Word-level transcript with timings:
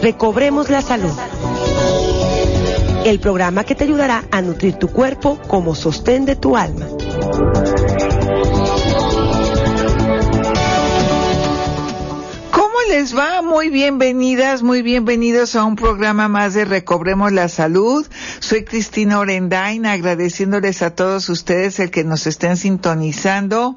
Recobremos 0.00 0.68
la 0.68 0.82
Salud. 0.82 1.12
El 3.04 3.18
programa 3.20 3.64
que 3.64 3.74
te 3.74 3.84
ayudará 3.84 4.24
a 4.30 4.42
nutrir 4.42 4.74
tu 4.74 4.88
cuerpo 4.88 5.38
como 5.48 5.74
sostén 5.74 6.26
de 6.26 6.36
tu 6.36 6.56
alma. 6.56 6.86
¿Cómo 12.50 12.74
les 12.88 13.16
va? 13.16 13.42
Muy 13.42 13.70
bienvenidas, 13.70 14.62
muy 14.62 14.82
bienvenidos 14.82 15.56
a 15.56 15.64
un 15.64 15.76
programa 15.76 16.28
más 16.28 16.54
de 16.54 16.64
Recobremos 16.64 17.32
la 17.32 17.48
Salud. 17.48 18.06
Soy 18.40 18.64
Cristina 18.64 19.18
Orendain, 19.18 19.86
agradeciéndoles 19.86 20.82
a 20.82 20.94
todos 20.94 21.28
ustedes 21.28 21.78
el 21.80 21.90
que 21.90 22.04
nos 22.04 22.26
estén 22.26 22.56
sintonizando. 22.56 23.76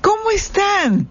¿Cómo 0.00 0.30
están? 0.30 1.08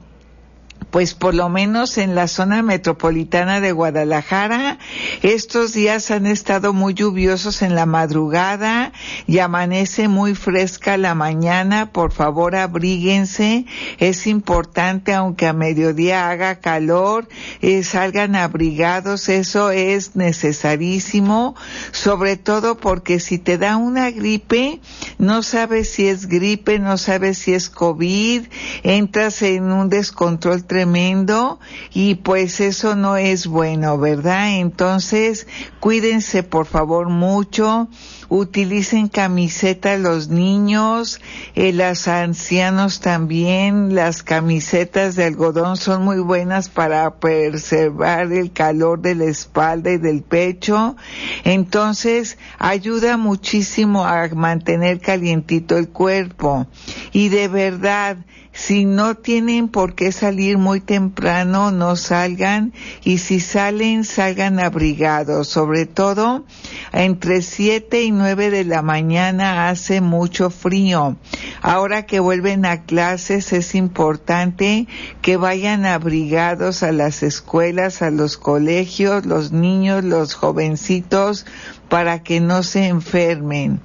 Pues 0.95 1.13
por 1.13 1.35
lo 1.35 1.49
menos 1.49 1.97
en 1.97 2.15
la 2.15 2.29
zona 2.29 2.61
metropolitana 2.61 3.59
de 3.59 3.73
Guadalajara, 3.73 4.79
estos 5.23 5.73
días 5.73 6.09
han 6.09 6.25
estado 6.25 6.71
muy 6.71 6.93
lluviosos 6.93 7.63
en 7.63 7.75
la 7.75 7.85
madrugada 7.85 8.93
y 9.27 9.39
amanece 9.39 10.07
muy 10.07 10.35
fresca 10.35 10.95
la 10.95 11.13
mañana. 11.13 11.91
Por 11.91 12.13
favor, 12.13 12.55
abríguense. 12.55 13.65
Es 13.97 14.25
importante, 14.25 15.13
aunque 15.13 15.47
a 15.47 15.51
mediodía 15.51 16.29
haga 16.29 16.61
calor, 16.61 17.27
eh, 17.61 17.83
salgan 17.83 18.37
abrigados. 18.37 19.27
Eso 19.27 19.71
es 19.71 20.15
necesarísimo, 20.15 21.55
sobre 21.91 22.37
todo 22.37 22.77
porque 22.77 23.19
si 23.19 23.37
te 23.37 23.57
da 23.57 23.75
una 23.75 24.11
gripe, 24.11 24.79
no 25.17 25.43
sabes 25.43 25.89
si 25.89 26.07
es 26.07 26.27
gripe, 26.27 26.79
no 26.79 26.97
sabes 26.97 27.37
si 27.37 27.53
es 27.53 27.69
COVID, 27.69 28.43
entras 28.83 29.41
en 29.41 29.71
un 29.71 29.89
descontrol 29.89 30.63
tremendo 30.65 31.59
y 31.93 32.15
pues 32.15 32.59
eso 32.59 32.95
no 32.95 33.17
es 33.17 33.47
bueno, 33.47 33.97
¿verdad? 33.97 34.59
Entonces, 34.59 35.47
cuídense 35.79 36.43
por 36.43 36.65
favor 36.65 37.09
mucho, 37.09 37.87
utilicen 38.29 39.07
camiseta 39.07 39.97
los 39.97 40.29
niños, 40.29 41.21
eh, 41.55 41.73
los 41.73 42.07
ancianos 42.07 42.99
también, 42.99 43.95
las 43.95 44.23
camisetas 44.23 45.15
de 45.15 45.25
algodón 45.25 45.77
son 45.77 46.03
muy 46.03 46.19
buenas 46.19 46.69
para 46.69 47.15
preservar 47.15 48.31
el 48.31 48.51
calor 48.51 49.01
de 49.01 49.15
la 49.15 49.25
espalda 49.25 49.91
y 49.91 49.97
del 49.97 50.21
pecho, 50.21 50.95
entonces 51.43 52.37
ayuda 52.59 53.17
muchísimo 53.17 54.05
a 54.05 54.27
mantener 54.29 54.99
calientito 54.99 55.77
el 55.77 55.89
cuerpo. 55.89 56.67
Y 57.11 57.29
de 57.29 57.47
verdad, 57.47 58.17
si 58.55 58.85
no 58.85 59.15
tienen 59.15 59.67
por 59.67 59.95
qué 59.95 60.13
salir 60.13 60.57
muy 60.57 60.79
temprano, 60.79 61.71
no 61.71 61.97
salgan 61.97 62.71
y 63.03 63.17
si 63.17 63.41
salen, 63.41 64.05
salgan 64.05 64.61
abrigados. 64.61 65.49
Sobre 65.49 65.85
todo, 65.85 66.45
entre 66.93 67.41
7 67.41 68.03
y 68.03 68.11
9 68.11 68.51
de 68.51 68.63
la 68.63 68.81
mañana 68.81 69.67
hace 69.67 69.99
mucho 69.99 70.49
frío. 70.49 71.17
Ahora 71.61 72.05
que 72.05 72.21
vuelven 72.21 72.65
a 72.65 72.83
clases 72.83 73.51
es 73.51 73.75
importante 73.75 74.87
que 75.21 75.35
vayan 75.35 75.85
abrigados 75.85 76.81
a 76.81 76.93
las 76.93 77.23
escuelas, 77.23 78.01
a 78.01 78.09
los 78.09 78.37
colegios, 78.37 79.25
los 79.25 79.51
niños, 79.51 80.05
los 80.05 80.33
jovencitos, 80.33 81.45
para 81.89 82.23
que 82.23 82.39
no 82.39 82.63
se 82.63 82.87
enfermen. 82.87 83.81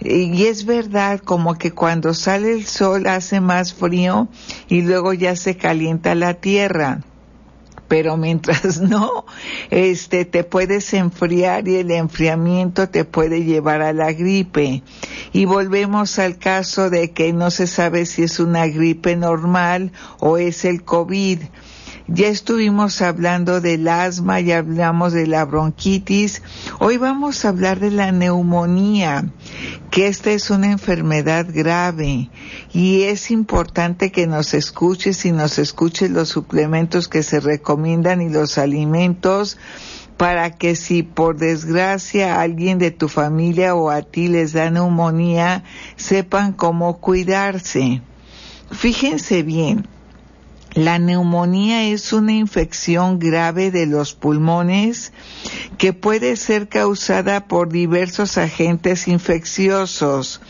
Y 0.00 0.46
es 0.46 0.64
verdad 0.64 1.20
como 1.20 1.56
que 1.58 1.72
cuando 1.72 2.14
sale 2.14 2.52
el 2.52 2.66
sol 2.66 3.06
hace 3.06 3.40
más 3.40 3.74
frío 3.74 4.28
y 4.68 4.82
luego 4.82 5.12
ya 5.12 5.36
se 5.36 5.56
calienta 5.56 6.14
la 6.14 6.34
tierra 6.34 7.00
pero 7.88 8.16
mientras 8.16 8.80
no, 8.80 9.24
este, 9.70 10.24
te 10.24 10.44
puedes 10.44 10.92
enfriar 10.92 11.66
y 11.66 11.76
el 11.76 11.90
enfriamiento 11.90 12.88
te 12.88 13.04
puede 13.04 13.44
llevar 13.44 13.82
a 13.82 13.92
la 13.92 14.12
gripe. 14.12 14.82
Y 15.32 15.46
volvemos 15.46 16.18
al 16.18 16.38
caso 16.38 16.90
de 16.90 17.10
que 17.12 17.32
no 17.32 17.50
se 17.50 17.66
sabe 17.66 18.06
si 18.06 18.22
es 18.22 18.38
una 18.38 18.66
gripe 18.66 19.16
normal 19.16 19.92
o 20.20 20.38
es 20.38 20.64
el 20.64 20.84
COVID. 20.84 21.40
Ya 22.10 22.28
estuvimos 22.28 23.02
hablando 23.02 23.60
del 23.60 23.86
asma, 23.86 24.40
ya 24.40 24.58
hablamos 24.58 25.12
de 25.12 25.26
la 25.26 25.44
bronquitis. 25.44 26.42
Hoy 26.78 26.96
vamos 26.96 27.44
a 27.44 27.50
hablar 27.50 27.80
de 27.80 27.90
la 27.90 28.12
neumonía, 28.12 29.26
que 29.90 30.06
esta 30.06 30.30
es 30.30 30.48
una 30.48 30.72
enfermedad 30.72 31.46
grave 31.52 32.30
y 32.72 33.02
es 33.02 33.30
importante 33.30 34.10
que 34.10 34.26
nos 34.26 34.54
escuches 34.54 35.26
y 35.26 35.32
nos 35.32 35.58
escuches 35.58 36.10
los 36.10 36.30
suplementos 36.30 37.08
que 37.08 37.22
se 37.22 37.40
recomiendan 37.40 38.22
y 38.22 38.30
los 38.30 38.56
alimentos 38.56 39.58
para 40.16 40.52
que 40.56 40.76
si 40.76 41.02
por 41.02 41.36
desgracia 41.36 42.40
alguien 42.40 42.78
de 42.78 42.90
tu 42.90 43.08
familia 43.08 43.74
o 43.74 43.90
a 43.90 44.00
ti 44.00 44.28
les 44.28 44.54
da 44.54 44.70
neumonía, 44.70 45.62
sepan 45.96 46.54
cómo 46.54 47.00
cuidarse. 47.00 48.00
Fíjense 48.70 49.42
bien, 49.42 49.86
la 50.74 50.98
neumonía 50.98 51.84
es 51.84 52.12
una 52.12 52.32
infección 52.32 53.18
grave 53.18 53.70
de 53.70 53.86
los 53.86 54.14
pulmones 54.14 55.12
que 55.78 55.92
puede 55.92 56.36
ser 56.36 56.68
causada 56.68 57.46
por 57.46 57.70
diversos 57.70 58.36
agentes 58.38 59.08
infecciosos 59.08 60.40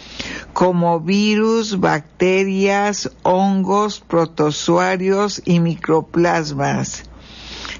como 0.52 1.00
virus, 1.00 1.78
bacterias, 1.78 3.10
hongos, 3.22 4.00
protozoarios 4.00 5.40
y 5.44 5.60
microplasmas. 5.60 7.04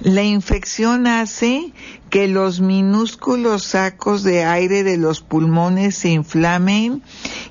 La 0.01 0.23
infección 0.23 1.09
hace 1.09 1.73
que 2.09 2.29
los 2.29 2.61
minúsculos 2.61 3.65
sacos 3.65 4.23
de 4.23 4.45
aire 4.45 4.85
de 4.85 4.97
los 4.97 5.21
pulmones 5.21 5.97
se 5.97 6.11
inflamen 6.11 7.03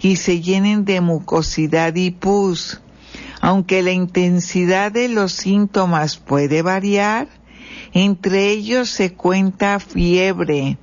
y 0.02 0.16
se 0.16 0.40
llenen 0.40 0.86
de 0.86 1.02
mucosidad 1.02 1.94
y 1.96 2.12
pus. 2.12 2.80
Aunque 3.48 3.82
la 3.82 3.94
intensidad 3.94 4.92
de 4.92 5.08
los 5.08 5.32
síntomas 5.32 6.18
puede 6.18 6.64
variar, 6.64 7.30
entre 7.94 8.50
ellos 8.50 8.90
se 8.90 9.14
cuenta 9.14 9.80
fiebre, 9.80 10.78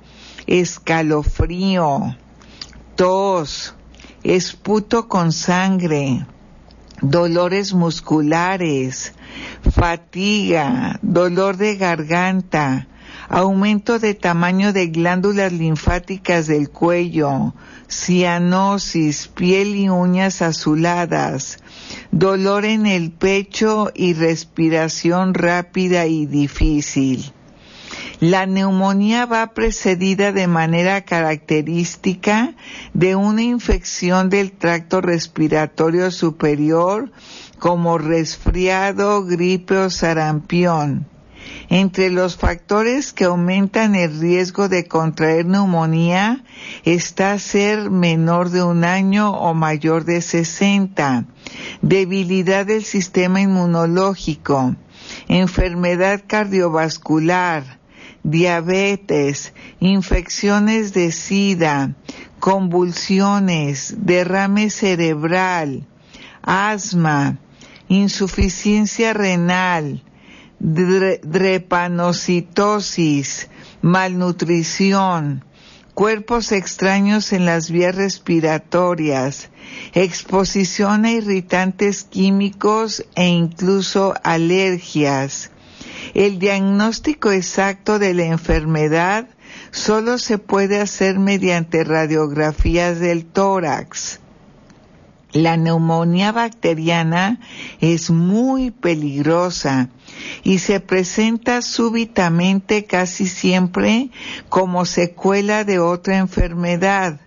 escalofrío, 0.47 2.15
tos, 2.95 3.75
esputo 4.23 5.07
con 5.07 5.31
sangre, 5.31 6.25
dolores 7.03 7.71
musculares, 7.75 9.13
fatiga, 9.71 10.97
dolor 11.03 11.57
de 11.57 11.75
garganta, 11.75 12.87
aumento 13.29 13.99
de 13.99 14.13
tamaño 14.13 14.73
de 14.73 14.87
glándulas 14.87 15.51
linfáticas 15.51 16.47
del 16.47 16.69
cuello, 16.69 17.53
cianosis, 17.89 19.27
piel 19.27 19.75
y 19.75 19.89
uñas 19.89 20.41
azuladas, 20.41 21.59
dolor 22.11 22.65
en 22.65 22.85
el 22.85 23.11
pecho 23.11 23.91
y 23.93 24.13
respiración 24.13 25.33
rápida 25.33 26.05
y 26.07 26.25
difícil. 26.25 27.31
La 28.19 28.45
neumonía 28.45 29.25
va 29.25 29.53
precedida 29.53 30.31
de 30.31 30.47
manera 30.47 31.01
característica 31.01 32.55
de 32.93 33.15
una 33.15 33.41
infección 33.41 34.29
del 34.29 34.53
tracto 34.53 35.01
respiratorio 35.01 36.11
superior 36.11 37.11
como 37.59 37.97
resfriado, 37.97 39.25
gripe 39.25 39.77
o 39.77 39.89
sarampión. 39.89 41.07
Entre 41.69 42.11
los 42.11 42.37
factores 42.37 43.11
que 43.11 43.25
aumentan 43.25 43.95
el 43.95 44.19
riesgo 44.19 44.69
de 44.69 44.87
contraer 44.87 45.45
neumonía 45.45 46.43
está 46.83 47.37
ser 47.39 47.89
menor 47.89 48.51
de 48.51 48.63
un 48.63 48.83
año 48.83 49.31
o 49.31 49.53
mayor 49.53 50.05
de 50.05 50.21
60, 50.21 51.25
debilidad 51.81 52.65
del 52.65 52.83
sistema 52.83 53.41
inmunológico, 53.41 54.75
enfermedad 55.27 56.21
cardiovascular, 56.27 57.79
diabetes, 58.23 59.53
infecciones 59.79 60.93
de 60.93 61.11
sida, 61.11 61.95
convulsiones, 62.39 63.95
derrame 64.05 64.69
cerebral, 64.69 65.87
asma, 66.43 67.39
insuficiencia 67.87 69.13
renal, 69.13 70.03
drepanocitosis, 70.59 73.49
malnutrición, 73.81 75.43
cuerpos 75.93 76.51
extraños 76.51 77.31
en 77.33 77.45
las 77.45 77.71
vías 77.71 77.95
respiratorias, 77.95 79.49
exposición 79.93 81.05
a 81.05 81.11
irritantes 81.11 82.03
químicos 82.03 83.05
e 83.15 83.27
incluso 83.27 84.13
alergias. 84.23 85.51
El 86.13 86.39
diagnóstico 86.39 87.31
exacto 87.31 87.99
de 87.99 88.13
la 88.13 88.25
enfermedad 88.25 89.27
solo 89.71 90.17
se 90.17 90.37
puede 90.37 90.79
hacer 90.79 91.19
mediante 91.19 91.83
radiografías 91.83 92.99
del 92.99 93.25
tórax. 93.25 94.19
La 95.35 95.57
neumonía 95.57 96.31
bacteriana 96.31 97.41
es 97.81 98.09
muy 98.09 98.71
peligrosa 98.71 99.89
y 100.45 100.59
se 100.59 100.79
presenta 100.79 101.61
súbitamente 101.61 102.85
casi 102.85 103.27
siempre 103.27 104.11
como 104.47 104.85
secuela 104.85 105.65
de 105.65 105.79
otra 105.79 106.19
enfermedad. 106.19 107.19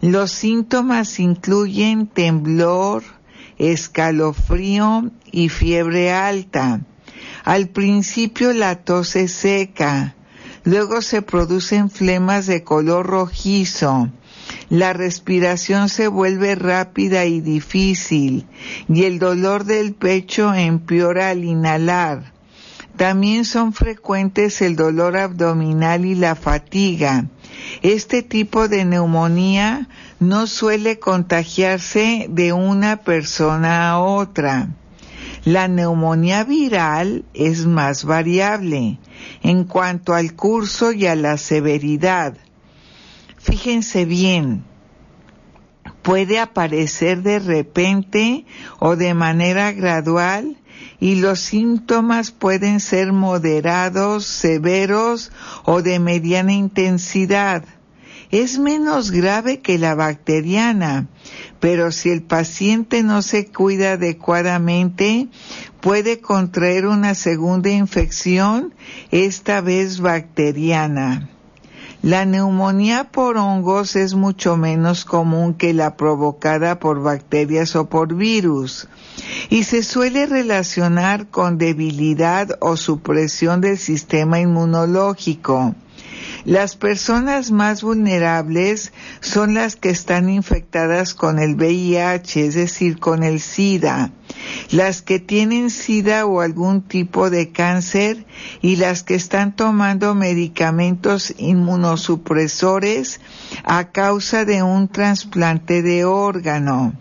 Los 0.00 0.30
síntomas 0.30 1.18
incluyen 1.18 2.06
temblor, 2.06 3.02
escalofrío 3.58 5.10
y 5.32 5.48
fiebre 5.48 6.12
alta. 6.12 6.82
Al 7.42 7.70
principio 7.70 8.52
la 8.52 8.84
tos 8.84 9.16
es 9.16 9.32
seca, 9.32 10.14
luego 10.62 11.02
se 11.02 11.22
producen 11.22 11.90
flemas 11.90 12.46
de 12.46 12.62
color 12.62 13.04
rojizo, 13.04 14.12
la 14.72 14.94
respiración 14.94 15.90
se 15.90 16.08
vuelve 16.08 16.54
rápida 16.54 17.26
y 17.26 17.42
difícil 17.42 18.46
y 18.88 19.04
el 19.04 19.18
dolor 19.18 19.64
del 19.64 19.92
pecho 19.92 20.54
empeora 20.54 21.28
al 21.28 21.44
inhalar. 21.44 22.32
También 22.96 23.44
son 23.44 23.74
frecuentes 23.74 24.62
el 24.62 24.74
dolor 24.74 25.18
abdominal 25.18 26.06
y 26.06 26.14
la 26.14 26.36
fatiga. 26.36 27.26
Este 27.82 28.22
tipo 28.22 28.66
de 28.66 28.86
neumonía 28.86 29.90
no 30.20 30.46
suele 30.46 30.98
contagiarse 30.98 32.28
de 32.30 32.54
una 32.54 33.02
persona 33.02 33.90
a 33.90 33.98
otra. 33.98 34.70
La 35.44 35.68
neumonía 35.68 36.44
viral 36.44 37.26
es 37.34 37.66
más 37.66 38.06
variable 38.06 38.98
en 39.42 39.64
cuanto 39.64 40.14
al 40.14 40.34
curso 40.34 40.92
y 40.92 41.06
a 41.08 41.14
la 41.14 41.36
severidad. 41.36 42.38
Fíjense 43.42 44.04
bien, 44.04 44.62
puede 46.02 46.38
aparecer 46.38 47.22
de 47.22 47.40
repente 47.40 48.46
o 48.78 48.94
de 48.94 49.14
manera 49.14 49.72
gradual 49.72 50.56
y 51.00 51.16
los 51.16 51.40
síntomas 51.40 52.30
pueden 52.30 52.78
ser 52.78 53.12
moderados, 53.12 54.26
severos 54.26 55.32
o 55.64 55.82
de 55.82 55.98
mediana 55.98 56.52
intensidad. 56.52 57.64
Es 58.30 58.60
menos 58.60 59.10
grave 59.10 59.58
que 59.58 59.76
la 59.76 59.96
bacteriana, 59.96 61.08
pero 61.58 61.90
si 61.90 62.10
el 62.10 62.22
paciente 62.22 63.02
no 63.02 63.22
se 63.22 63.48
cuida 63.48 63.94
adecuadamente, 63.94 65.28
puede 65.80 66.20
contraer 66.20 66.86
una 66.86 67.16
segunda 67.16 67.70
infección, 67.70 68.72
esta 69.10 69.60
vez 69.60 69.98
bacteriana. 69.98 71.31
La 72.02 72.24
neumonía 72.24 73.04
por 73.12 73.36
hongos 73.36 73.94
es 73.94 74.14
mucho 74.14 74.56
menos 74.56 75.04
común 75.04 75.54
que 75.54 75.72
la 75.72 75.96
provocada 75.96 76.80
por 76.80 77.00
bacterias 77.00 77.76
o 77.76 77.88
por 77.88 78.16
virus 78.16 78.88
y 79.50 79.62
se 79.62 79.84
suele 79.84 80.26
relacionar 80.26 81.28
con 81.28 81.58
debilidad 81.58 82.58
o 82.60 82.76
supresión 82.76 83.60
del 83.60 83.78
sistema 83.78 84.40
inmunológico. 84.40 85.76
Las 86.44 86.74
personas 86.74 87.52
más 87.52 87.82
vulnerables 87.82 88.92
son 89.20 89.54
las 89.54 89.76
que 89.76 89.90
están 89.90 90.28
infectadas 90.28 91.14
con 91.14 91.38
el 91.38 91.54
VIH, 91.54 92.46
es 92.46 92.54
decir, 92.56 92.98
con 92.98 93.22
el 93.22 93.38
SIDA, 93.38 94.10
las 94.72 95.02
que 95.02 95.20
tienen 95.20 95.70
SIDA 95.70 96.26
o 96.26 96.40
algún 96.40 96.82
tipo 96.82 97.30
de 97.30 97.52
cáncer 97.52 98.26
y 98.60 98.74
las 98.74 99.04
que 99.04 99.14
están 99.14 99.54
tomando 99.54 100.16
medicamentos 100.16 101.32
inmunosupresores 101.38 103.20
a 103.62 103.92
causa 103.92 104.44
de 104.44 104.64
un 104.64 104.88
trasplante 104.88 105.80
de 105.80 106.04
órgano. 106.04 106.92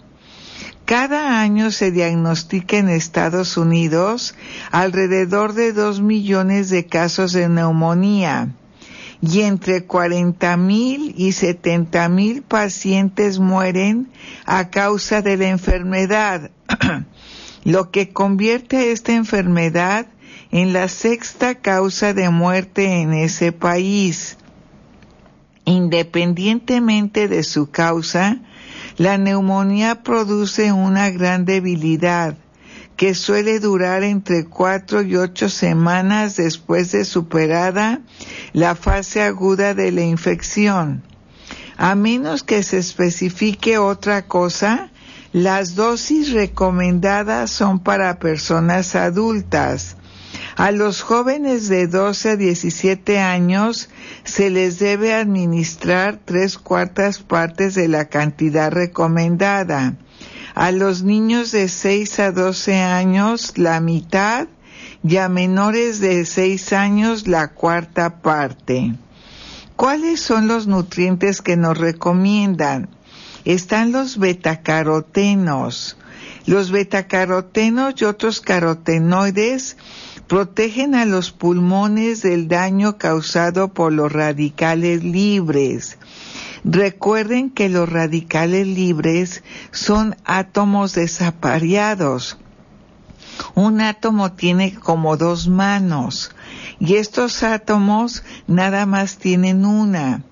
Cada 0.86 1.42
año 1.42 1.72
se 1.72 1.90
diagnostica 1.90 2.78
en 2.78 2.90
Estados 2.90 3.58
Unidos 3.58 4.36
alrededor 4.70 5.54
de 5.54 5.74
dos 5.74 6.00
millones 6.00 6.70
de 6.70 6.86
casos 6.86 7.34
de 7.34 7.50
neumonía 7.50 8.54
y 9.21 9.41
entre 9.41 9.85
40 9.85 10.57
mil 10.57 11.13
y 11.15 11.33
70 11.33 12.09
mil 12.09 12.41
pacientes 12.41 13.39
mueren 13.39 14.09
a 14.45 14.69
causa 14.69 15.21
de 15.21 15.38
la 15.38 15.50
enfermedad, 15.50 16.50
lo 17.63 17.91
que 17.91 18.09
convierte 18.09 18.91
esta 18.91 19.13
enfermedad 19.13 20.07
en 20.51 20.73
la 20.73 20.88
sexta 20.88 21.56
causa 21.56 22.13
de 22.13 22.29
muerte 22.29 23.01
en 23.01 23.13
ese 23.13 23.51
país. 23.51 24.38
Independientemente 25.65 27.27
de 27.27 27.44
su 27.44 27.69
causa, 27.69 28.39
la 28.97 29.18
neumonía 29.18 30.01
produce 30.01 30.71
una 30.71 31.12
gran 31.12 31.45
debilidad, 31.45 32.35
que 33.01 33.15
suele 33.15 33.59
durar 33.59 34.03
entre 34.03 34.45
cuatro 34.45 35.01
y 35.01 35.15
ocho 35.15 35.50
semanas 35.50 36.36
después 36.36 36.92
de 36.92 37.03
superada 37.03 38.01
la 38.53 38.75
fase 38.75 39.24
aguda 39.24 39.74
de 39.74 39.92
la 39.92 40.03
infección. 40.03 41.01
A 41.77 41.95
menos 41.95 42.44
que 42.44 42.62
se 42.62 42.77
especifique 42.77 43.80
otra 43.80 44.27
cosa, 44.27 44.92
las 45.33 45.74
dosis 45.74 46.31
recomendadas 46.31 47.50
son 47.50 47.80
para 47.80 48.19
personas 48.19 48.94
adultas. 48.94 49.97
A 50.56 50.69
los 50.69 51.01
jóvenes 51.01 51.69
de 51.69 51.88
12 51.88 52.30
a 52.30 52.36
17 52.36 53.18
años 53.18 53.89
se 54.25 54.51
les 54.51 54.77
debe 54.77 55.15
administrar 55.15 56.19
tres 56.24 56.59
cuartas 56.59 57.18
partes 57.18 57.74
de 57.74 57.88
la 57.88 58.09
cantidad 58.09 58.71
recomendada 58.71 59.95
a 60.53 60.71
los 60.71 61.03
niños 61.03 61.51
de 61.51 61.69
6 61.69 62.19
a 62.19 62.31
12 62.31 62.75
años 62.75 63.57
la 63.57 63.80
mitad 63.80 64.48
y 65.03 65.18
a 65.18 65.30
menores 65.30 66.00
de 66.00 66.25
6 66.25 66.74
años 66.74 67.27
la 67.27 67.50
cuarta 67.50 68.21
parte. 68.21 68.94
¿Cuáles 69.76 70.19
son 70.19 70.47
los 70.47 70.68
nutrientes 70.68 71.42
que 71.42 71.57
nos 71.57 71.78
recomiendan? 71.78 72.90
Están 73.45 73.92
los 73.92 74.19
betacarotenos. 74.19 75.97
Los 76.45 76.71
betacarotenos 76.71 77.99
y 78.02 78.06
otros 78.06 78.42
carotenoides 78.42 79.78
protegen 80.28 80.95
a 80.95 81.06
los 81.06 81.31
pulmones 81.31 82.21
del 82.21 82.47
daño 82.47 82.97
causado 82.97 83.73
por 83.73 83.92
los 83.92 84.11
radicales 84.11 85.04
libres. 85.04 85.97
Recuerden 86.63 87.49
que 87.49 87.69
los 87.69 87.89
radicales 87.89 88.68
libres 88.68 89.44
son 89.71 90.15
átomos 90.25 90.94
desapareados. 90.94 92.37
Un 93.56 93.81
átomo 93.81 94.33
tiene 94.33 94.75
como 94.75 95.18
dos 95.18 95.47
manos 95.47 96.31
y 96.80 96.95
estos 96.95 97.44
átomos 97.44 98.23
nada 98.47 98.85
más 98.85 99.18
tienen 99.18 99.65
una 99.65 100.23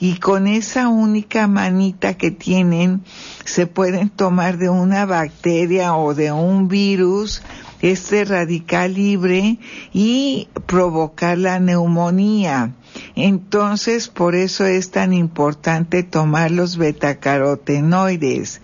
y 0.00 0.16
con 0.16 0.46
esa 0.46 0.88
única 0.88 1.46
manita 1.46 2.14
que 2.14 2.30
tienen 2.30 3.02
se 3.44 3.66
pueden 3.66 4.10
tomar 4.10 4.58
de 4.58 4.68
una 4.68 5.06
bacteria 5.06 5.94
o 5.94 6.14
de 6.14 6.32
un 6.32 6.68
virus 6.68 7.42
este 7.80 8.24
radical 8.24 8.94
libre 8.94 9.58
y 9.92 10.48
provocar 10.66 11.38
la 11.38 11.60
neumonía. 11.60 12.74
Entonces, 13.14 14.08
por 14.08 14.34
eso 14.34 14.66
es 14.66 14.90
tan 14.90 15.12
importante 15.12 16.02
tomar 16.02 16.50
los 16.50 16.76
betacarotenoides. 16.76 18.60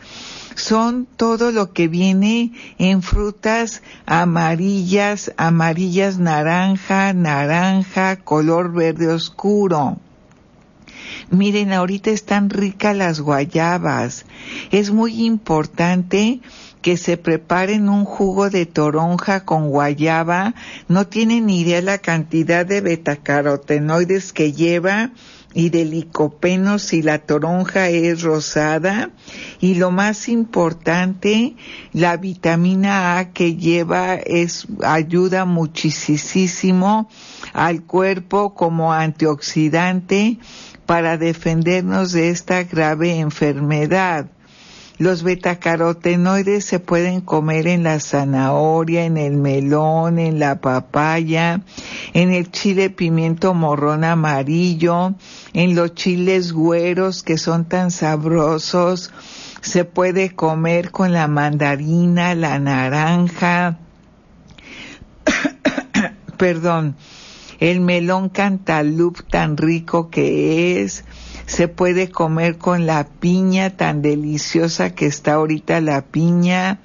Son 0.55 1.07
todo 1.17 1.51
lo 1.51 1.73
que 1.73 1.89
viene 1.89 2.53
en 2.79 3.03
frutas 3.03 3.83
amarillas, 4.07 5.33
amarillas 5.37 6.19
naranja, 6.19 7.13
naranja, 7.13 8.17
color 8.17 8.73
verde 8.73 9.09
oscuro. 9.09 9.99
Miren, 11.31 11.73
ahorita 11.73 12.11
están 12.11 12.51
ricas 12.51 12.97
las 12.97 13.21
guayabas. 13.21 14.27
Es 14.71 14.91
muy 14.93 15.25
importante 15.25 16.41
que 16.85 16.99
se 16.99 17.17
preparen 17.17 17.89
un 17.89 18.05
jugo 18.05 18.51
de 18.51 18.67
toronja 18.67 19.47
con 19.47 19.71
guayaba, 19.71 20.55
no 20.87 21.07
tienen 21.07 21.47
ni 21.47 21.61
idea 21.63 21.81
la 21.81 21.97
cantidad 21.97 22.67
de 22.67 22.83
betacarotenoides 22.83 24.35
que 24.35 24.53
lleva 24.53 25.11
y 25.55 25.71
de 25.71 25.87
licopeno 25.87 26.79
si 26.79 27.01
la 27.01 27.21
toronja 27.21 27.89
es 27.89 28.21
rosada 28.21 29.09
y 29.61 29.77
lo 29.77 29.93
más 29.93 30.29
importante 30.29 31.57
la 31.95 32.19
vitamina 32.19 33.17
A 33.17 33.33
que 33.33 33.57
lleva 33.57 34.17
es 34.17 34.67
ayuda 34.83 35.47
muchísimo 35.47 37.09
al 37.55 37.85
cuerpo 37.85 38.53
como 38.53 38.93
antioxidante 38.93 40.37
para 40.85 41.17
defendernos 41.17 42.13
de 42.13 42.29
esta 42.29 42.63
grave 42.65 43.21
enfermedad. 43.21 44.34
Los 44.97 45.25
betacarotenoides 45.25 46.65
se 46.65 46.79
pueden 46.79 47.21
comer 47.21 47.67
en 47.67 47.83
la 47.83 47.99
zanahoria, 47.99 49.05
en 49.05 49.17
el 49.17 49.37
melón, 49.37 50.21
en 50.21 50.39
la 50.39 50.61
papaya, 50.61 51.63
en 52.13 52.31
el 52.31 52.53
chile 52.53 52.91
pimiento 52.91 53.55
morrón 53.55 54.05
amarillo, 54.05 55.15
en 55.53 55.75
los 55.75 55.95
chiles 55.95 56.53
güeros 56.53 57.25
que 57.25 57.39
son 57.39 57.65
tan 57.65 57.91
sabrosos. 57.91 59.11
Se 59.63 59.85
puede 59.85 60.31
comer 60.31 60.93
con 60.93 61.13
la 61.13 61.27
mandarina, 61.27 62.37
la 62.37 62.61
naranja, 62.61 63.79
perdón, 66.39 66.95
el 67.59 67.81
melón 67.81 68.29
cantaloup 68.29 69.23
tan 69.29 69.57
rico 69.57 70.09
que 70.09 70.83
es, 70.83 71.05
se 71.47 71.69
puede 71.69 72.11
comer 72.11 72.59
con 72.59 72.87
la 72.87 73.07
piña 73.07 73.77
tan 73.77 74.03
deliciosa 74.03 74.95
que 74.95 75.07
está 75.07 75.35
ahorita 75.35 75.81
la 75.81 76.03
piña, 76.03 76.81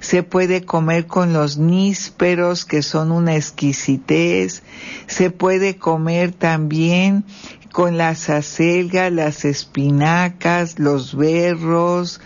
se 0.00 0.22
puede 0.22 0.64
comer 0.64 1.06
con 1.06 1.32
los 1.32 1.58
nísperos 1.58 2.64
que 2.64 2.82
son 2.82 3.10
una 3.12 3.36
exquisitez, 3.36 4.62
se 5.06 5.30
puede 5.30 5.76
comer 5.76 6.32
también 6.32 7.24
con 7.72 7.98
las 7.98 8.30
acelgas, 8.30 9.10
las 9.12 9.44
espinacas, 9.44 10.78
los 10.78 11.16
berros, 11.16 12.20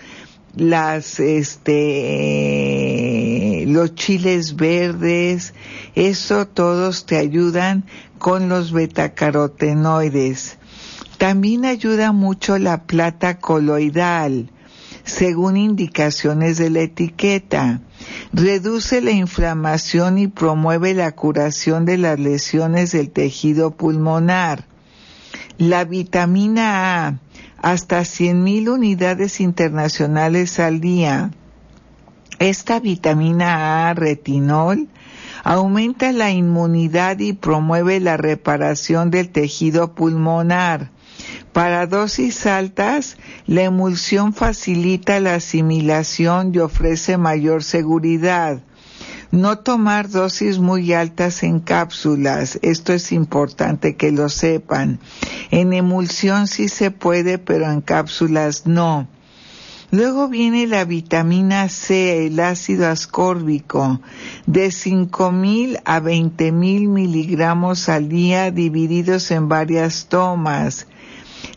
las 0.54 1.21
este 1.21 2.59
los 3.66 3.95
chiles 3.95 4.57
verdes, 4.57 5.54
eso 5.95 6.47
todos 6.47 7.07
te 7.07 7.16
ayudan 7.16 7.85
con 8.18 8.50
los 8.50 8.73
betacarotenoides. 8.73 10.58
También 11.18 11.64
ayuda 11.64 12.12
mucho 12.12 12.58
la 12.58 12.84
plata 12.84 13.40
coloidal, 13.40 14.50
según 15.02 15.56
indicaciones 15.56 16.58
de 16.58 16.70
la 16.70 16.82
etiqueta. 16.82 17.80
Reduce 18.32 19.00
la 19.00 19.10
inflamación 19.10 20.18
y 20.18 20.28
promueve 20.28 20.94
la 20.94 21.10
curación 21.10 21.84
de 21.87 21.98
las 21.98 22.20
lesiones 22.20 22.92
del 22.92 23.10
tejido 23.10 23.72
pulmonar. 23.72 24.66
La 25.58 25.84
vitamina 25.84 27.08
A, 27.08 27.18
hasta 27.60 28.02
100.000 28.02 28.68
unidades 28.68 29.40
internacionales 29.40 30.60
al 30.60 30.80
día. 30.80 31.32
Esta 32.38 32.78
vitamina 32.78 33.88
A, 33.88 33.94
retinol, 33.94 34.87
aumenta 35.42 36.12
la 36.12 36.30
inmunidad 36.30 37.18
y 37.18 37.32
promueve 37.32 37.98
la 37.98 38.16
reparación 38.16 39.10
del 39.10 39.30
tejido 39.30 39.96
pulmonar 39.96 40.92
para 41.59 41.88
dosis 41.88 42.47
altas, 42.47 43.17
la 43.49 43.62
emulsión 43.62 44.33
facilita 44.33 45.19
la 45.19 45.35
asimilación 45.35 46.55
y 46.55 46.61
ofrece 46.61 47.17
mayor 47.17 47.65
seguridad. 47.65 48.61
No 49.33 49.59
tomar 49.59 50.09
dosis 50.09 50.61
muy 50.61 50.93
altas 50.93 51.43
en 51.43 51.59
cápsulas, 51.59 52.61
esto 52.62 52.93
es 52.93 53.11
importante 53.11 53.97
que 53.97 54.12
lo 54.12 54.29
sepan. 54.29 55.00
En 55.50 55.73
emulsión 55.73 56.47
sí 56.47 56.69
se 56.69 56.93
puede, 56.93 57.38
pero 57.38 57.69
en 57.73 57.81
cápsulas 57.81 58.65
no. 58.65 59.09
Luego 59.91 60.29
viene 60.29 60.69
la 60.69 60.85
vitamina 60.85 61.69
C, 61.69 62.27
el 62.27 62.38
ácido 62.38 62.87
ascórbico, 62.87 64.00
de 64.47 64.69
5.000 64.69 65.81
a 65.85 66.00
20.000 66.00 66.88
miligramos 66.88 67.88
al 67.88 68.09
día 68.09 68.53
divididos 68.53 69.33
en 69.33 69.49
varias 69.49 70.07
tomas. 70.09 70.87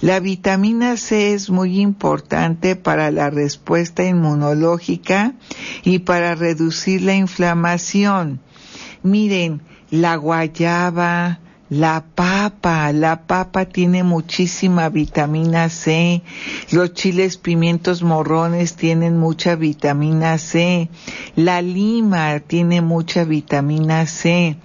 La 0.02 0.20
vitamina 0.20 0.98
C 0.98 1.36
es 1.36 1.52
muy 1.52 1.80
importante 1.80 2.76
para 2.76 3.12
la 3.12 3.30
respuesta 3.30 4.04
inmunológica 4.04 5.36
y 5.84 6.00
para 6.00 6.34
reducir 6.34 7.04
la 7.04 7.14
inflamación. 7.14 8.40
Miren, 9.04 9.62
la 9.92 10.16
guayaba, 10.16 11.40
la 11.70 12.04
papa, 12.16 12.92
la 12.94 13.28
papa 13.28 13.66
tiene 13.66 14.04
muchísima 14.04 14.90
vitamina 14.90 15.70
C, 15.70 16.24
los 16.72 16.96
chiles 16.96 17.38
pimientos 17.38 18.02
morrones 18.02 18.76
tienen 18.76 19.20
mucha 19.20 19.56
vitamina 19.56 20.40
C, 20.40 20.90
la 21.36 21.62
lima 21.62 22.40
tiene 22.40 22.82
mucha 22.82 23.24
vitamina 23.24 24.08
C 24.08 24.58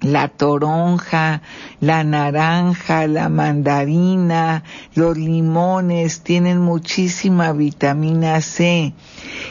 la 0.00 0.28
toronja, 0.28 1.42
la 1.80 2.04
naranja, 2.04 3.06
la 3.06 3.28
mandarina, 3.28 4.62
los 4.94 5.16
limones 5.16 6.22
tienen 6.22 6.60
muchísima 6.60 7.52
vitamina 7.52 8.40
C. 8.40 8.92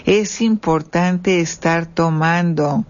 Es 0.05 0.41
importante 0.41 1.41
estar 1.41 1.85
tomando 1.85 2.85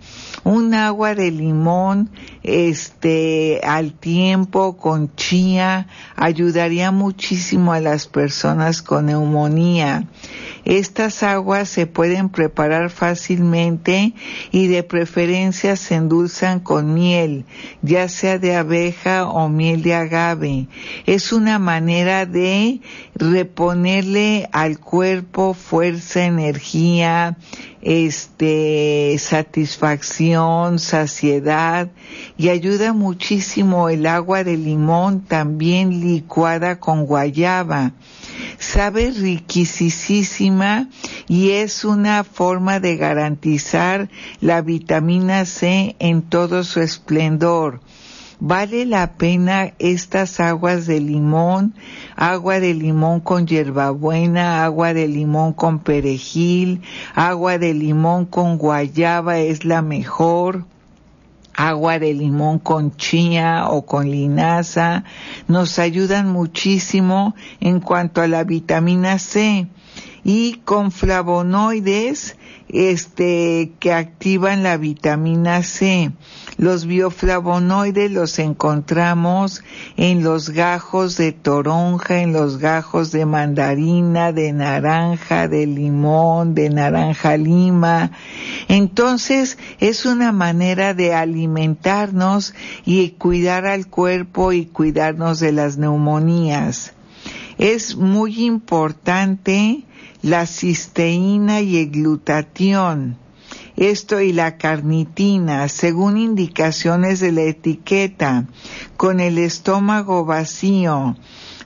un 0.48 0.74
agua 0.74 1.14
de 1.14 1.30
limón 1.30 2.10
este 2.42 3.60
al 3.64 3.92
tiempo 3.92 4.78
con 4.78 5.14
chía 5.16 5.88
ayudaría 6.16 6.92
muchísimo 6.92 7.74
a 7.74 7.82
las 7.82 8.08
personas 8.08 8.82
con 8.82 9.08
neumonía. 9.08 10.06
Estas 10.64 11.24
aguas 11.24 11.68
se 11.68 11.86
pueden 11.86 12.30
preparar 12.30 12.90
fácilmente 12.90 14.14
y 14.52 14.68
de 14.68 14.84
preferencia 14.84 15.76
se 15.76 15.96
endulzan 15.96 16.62
con 16.62 16.94
miel, 16.94 17.46
ya 17.82 18.08
sea 18.08 18.38
de 18.38 18.56
abeja 18.56 19.26
o 19.28 19.50
miel 19.50 19.82
de 19.82 19.96
agave. 19.96 20.68
Es 21.06 21.34
una 21.34 21.60
manera 21.60 22.26
de 22.26 22.80
reponerle 23.20 24.48
al 24.52 24.80
cuerpo 24.80 25.54
fuerza, 25.54 26.26
energía, 26.26 27.38
este, 27.82 29.16
satisfacción, 29.20 30.80
saciedad 30.80 31.90
y 32.38 32.50
ayuda 32.50 32.94
muchísimo 32.94 33.90
el 33.90 34.06
agua 34.06 34.44
de 34.44 34.58
limón 34.58 35.22
también 35.22 36.02
licuada 36.02 36.80
con 36.80 37.06
guayaba. 37.06 37.94
Sabe 38.60 39.12
riquisísima 39.12 40.90
y 41.28 41.52
es 41.52 41.86
una 41.86 42.24
forma 42.24 42.80
de 42.80 42.98
garantizar 42.98 44.10
la 44.42 44.62
vitamina 44.62 45.46
C 45.46 45.96
en 46.00 46.22
todo 46.22 46.64
su 46.64 46.82
esplendor. 46.82 47.82
Vale 48.40 48.86
la 48.86 49.14
pena 49.14 49.74
estas 49.80 50.40
aguas 50.40 50.86
de 50.86 51.00
limón, 51.00 51.74
agua 52.16 52.60
de 52.60 52.76
limón 52.76 53.20
con 53.20 53.48
hierbabuena, 53.48 54.64
agua 54.64 54.94
de 54.94 55.08
limón 55.08 55.54
con 55.54 55.80
perejil, 55.80 56.84
agua 57.16 57.58
de 57.58 57.74
limón 57.74 58.26
con 58.26 58.60
guayaba 58.60 59.40
es 59.40 59.66
la 59.66 59.82
mejor. 59.82 60.66
Agua 61.56 61.98
de 61.98 62.14
limón 62.14 62.60
con 62.60 62.96
chía 62.96 63.66
o 63.70 63.88
con 63.88 64.12
linaza. 64.12 65.04
Nos 65.48 65.80
ayudan 65.80 66.32
muchísimo 66.32 67.34
en 67.60 67.80
cuanto 67.80 68.22
a 68.22 68.28
la 68.28 68.44
vitamina 68.44 69.18
C 69.18 69.68
y 70.28 70.56
con 70.66 70.92
flavonoides 70.92 72.36
este 72.68 73.72
que 73.80 73.94
activan 73.94 74.62
la 74.62 74.76
vitamina 74.76 75.64
C. 75.64 76.12
Los 76.58 76.86
bioflavonoides 76.86 78.12
los 78.12 78.38
encontramos 78.38 79.64
en 79.96 80.26
los 80.26 80.50
gajos 80.50 81.16
de 81.16 81.32
toronja, 81.32 82.20
en 82.20 82.34
los 82.34 82.58
gajos 82.58 83.14
de 83.14 83.26
mandarina, 83.26 84.34
de 84.34 84.52
naranja, 84.52 85.48
de 85.48 85.66
limón, 85.66 86.56
de 86.56 86.72
naranja 86.72 87.38
lima. 87.38 88.12
Entonces 88.68 89.58
es 89.80 90.06
una 90.06 90.34
manera 90.34 90.94
de 90.94 91.14
alimentarnos 91.14 92.54
y 92.84 93.12
cuidar 93.12 93.66
al 93.66 93.88
cuerpo 93.88 94.52
y 94.52 94.66
cuidarnos 94.66 95.40
de 95.40 95.54
las 95.54 95.78
neumonías. 95.78 96.92
Es 97.58 97.96
muy 97.96 98.46
importante 98.46 99.86
la 100.28 100.46
cisteína 100.46 101.62
y 101.62 101.78
el 101.78 101.92
glutatión 101.92 103.18
esto 103.78 104.20
y 104.22 104.34
la 104.34 104.58
carnitina, 104.58 105.70
según 105.70 106.18
indicaciones 106.18 107.20
de 107.20 107.32
la 107.32 107.44
etiqueta, 107.44 108.46
con 108.98 109.20
el 109.20 109.38
estómago 109.38 110.26
vacío. 110.26 111.16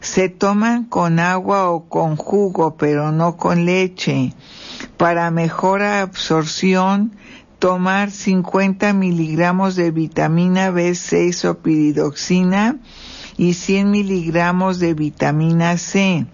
Se 0.02 0.28
toman 0.28 0.84
con 0.84 1.20
agua 1.20 1.70
o 1.70 1.88
con 1.88 2.18
jugo, 2.18 2.76
pero 2.76 3.14
no 3.14 3.38
con 3.38 3.66
leche. 3.66 4.34
Para 4.98 5.32
mejor 5.32 5.84
absorción, 5.84 7.16
tomar 7.60 8.12
50 8.12 8.92
miligramos 8.92 9.78
de 9.78 9.92
vitamina 9.92 10.70
B6 10.70 11.48
o 11.48 11.60
piridoxina 11.60 12.78
y 13.38 13.54
100 13.54 13.90
miligramos 13.90 14.80
de 14.80 14.94
vitamina 14.94 15.78
C. 15.78 16.26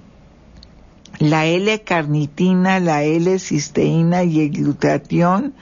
La 1.20 1.48
L-carnitina, 1.48 2.80
la 2.80 3.04
L-cisteína 3.04 4.24
y 4.24 4.42
el 4.42 4.52
glutatión 4.52 5.56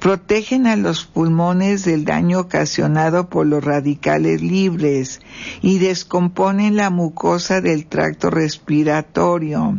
protegen 0.00 0.66
a 0.66 0.74
los 0.74 1.04
pulmones 1.04 1.84
del 1.84 2.04
daño 2.04 2.40
ocasionado 2.40 3.28
por 3.28 3.46
los 3.46 3.62
radicales 3.62 4.42
libres 4.42 5.20
y 5.62 5.78
descomponen 5.78 6.74
la 6.74 6.90
mucosa 6.90 7.60
del 7.60 7.86
tracto 7.86 8.30
respiratorio. 8.30 9.78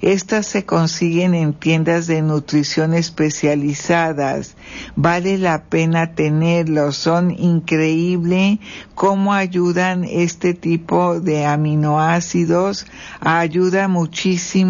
Estas 0.00 0.46
se 0.46 0.64
consiguen 0.64 1.34
en 1.34 1.52
tiendas 1.52 2.06
de 2.06 2.22
nutrición 2.22 2.94
especializadas. 2.94 4.56
Vale 4.96 5.36
la 5.36 5.64
pena 5.64 6.14
tenerlos. 6.14 6.96
Son 6.96 7.30
increíble 7.30 8.58
cómo 8.94 9.34
ayudan 9.34 10.04
este 10.04 10.54
tipo 10.54 11.20
de 11.20 11.44
aminoácidos. 11.44 12.86
Ayuda 13.20 13.86
muchísimo 13.88 14.61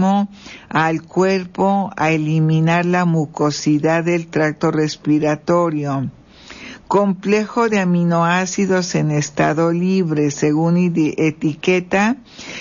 al 0.69 1.03
cuerpo 1.03 1.91
a 1.97 2.11
eliminar 2.11 2.87
la 2.87 3.05
mucosidad 3.05 4.05
del 4.05 4.27
tracto 4.27 4.71
respiratorio 4.71 6.11
complejo 6.93 7.71
de 7.71 7.81
aminoácidos 7.81 8.95
en 8.97 9.13
estado 9.13 9.73
libre, 9.73 10.31
según 10.31 10.77
etiqueta, 10.77 12.17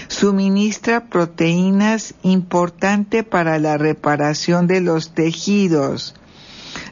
suministra 0.07 1.09
proteínas 1.09 2.13
importante 2.23 3.25
para 3.25 3.59
la 3.59 3.77
reparación 3.77 4.67
de 4.67 4.79
los 4.79 5.13
tejidos. 5.13 6.15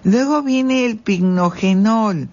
Luego 0.04 0.44
viene 0.44 0.86
el 0.86 0.98
pignogenol. 0.98 2.28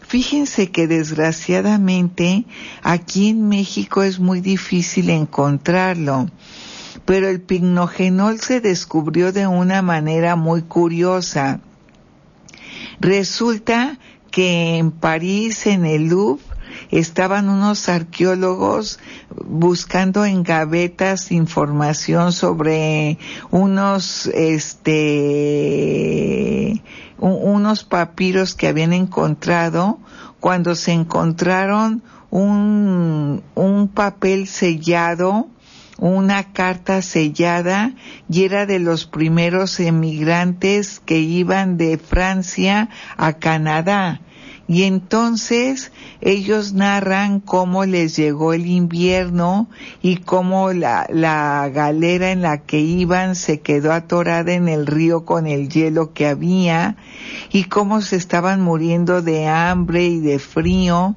Fíjense 0.00 0.70
que 0.70 0.86
desgraciadamente 0.86 2.46
aquí 2.82 3.28
en 3.28 3.50
México 3.50 4.02
es 4.02 4.18
muy 4.18 4.40
difícil 4.40 5.10
encontrarlo, 5.10 6.30
pero 7.08 7.26
el 7.30 7.40
pignogenol 7.40 8.38
se 8.38 8.60
descubrió 8.60 9.32
de 9.32 9.46
una 9.46 9.80
manera 9.80 10.36
muy 10.36 10.60
curiosa. 10.60 11.60
Resulta 13.00 13.98
que 14.30 14.76
en 14.76 14.90
París, 14.90 15.66
en 15.66 15.86
el 15.86 16.08
Louvre, 16.08 16.44
estaban 16.90 17.48
unos 17.48 17.88
arqueólogos 17.88 18.98
buscando 19.46 20.26
en 20.26 20.42
gavetas 20.42 21.32
información 21.32 22.34
sobre 22.34 23.16
unos 23.50 24.26
este 24.26 25.22
unos 27.16 27.84
papiros 27.84 28.54
que 28.54 28.68
habían 28.68 28.92
encontrado 28.92 29.98
cuando 30.40 30.74
se 30.74 30.92
encontraron 30.92 32.02
un, 32.28 33.42
un 33.54 33.88
papel 33.88 34.46
sellado 34.46 35.48
una 35.98 36.52
carta 36.52 37.02
sellada 37.02 37.92
y 38.30 38.44
era 38.44 38.64
de 38.66 38.78
los 38.78 39.04
primeros 39.04 39.80
emigrantes 39.80 41.00
que 41.04 41.18
iban 41.18 41.76
de 41.76 41.98
Francia 41.98 42.88
a 43.16 43.34
Canadá. 43.34 44.20
Y 44.70 44.82
entonces 44.82 45.92
ellos 46.20 46.74
narran 46.74 47.40
cómo 47.40 47.86
les 47.86 48.16
llegó 48.16 48.52
el 48.52 48.66
invierno 48.66 49.66
y 50.02 50.18
cómo 50.18 50.74
la, 50.74 51.06
la, 51.10 51.70
galera 51.72 52.32
en 52.32 52.42
la 52.42 52.58
que 52.58 52.78
iban 52.78 53.34
se 53.34 53.60
quedó 53.60 53.94
atorada 53.94 54.52
en 54.52 54.68
el 54.68 54.86
río 54.86 55.24
con 55.24 55.46
el 55.46 55.70
hielo 55.70 56.12
que 56.12 56.26
había 56.26 56.96
y 57.50 57.64
cómo 57.64 58.02
se 58.02 58.16
estaban 58.16 58.60
muriendo 58.60 59.22
de 59.22 59.46
hambre 59.46 60.04
y 60.04 60.20
de 60.20 60.38
frío 60.38 61.16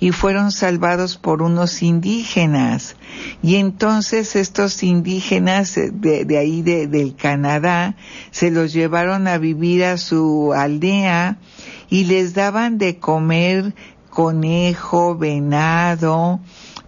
y 0.00 0.12
fueron 0.12 0.50
salvados 0.50 1.18
por 1.18 1.42
unos 1.42 1.82
indígenas. 1.82 2.96
Y 3.42 3.56
entonces 3.56 4.34
estos 4.34 4.82
indígenas 4.82 5.74
de, 5.76 6.38
ahí 6.38 6.62
de, 6.62 6.86
del 6.86 7.14
Canadá 7.14 7.94
se 8.30 8.50
los 8.50 8.72
llevaron 8.72 9.28
a 9.28 9.36
vivir 9.36 9.84
a 9.84 9.98
su 9.98 10.54
aldea 10.54 11.36
y 11.90 12.04
les 12.04 12.32
daban 12.32 12.78
de 12.78 12.98
comer 12.98 13.74
conejo, 14.08 15.16
venado, 15.16 16.40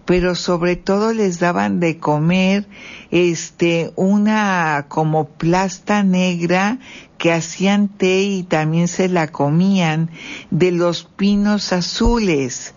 pero 0.05 0.33
sobre 0.33 0.75
todo 0.75 1.13
les 1.13 1.39
daban 1.39 1.79
de 1.79 1.97
comer 1.99 2.67
este 3.11 3.93
una 3.95 4.87
como 4.89 5.29
plasta 5.29 6.03
negra 6.03 6.79
que 7.17 7.31
hacían 7.31 7.87
té 7.87 8.23
y 8.23 8.43
también 8.43 8.87
se 8.87 9.07
la 9.07 9.27
comían 9.27 10.09
de 10.49 10.71
los 10.71 11.03
pinos 11.03 11.71
azules 11.71 12.73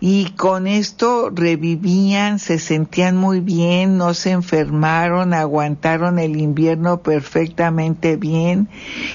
y 0.00 0.30
con 0.30 0.66
esto 0.66 1.28
revivían, 1.30 2.38
se 2.38 2.58
sentían 2.58 3.18
muy 3.18 3.40
bien, 3.40 3.98
no 3.98 4.14
se 4.14 4.30
enfermaron, 4.30 5.34
aguantaron 5.34 6.18
el 6.18 6.40
invierno 6.40 7.02
perfectamente 7.02 8.16
bien 8.16 8.68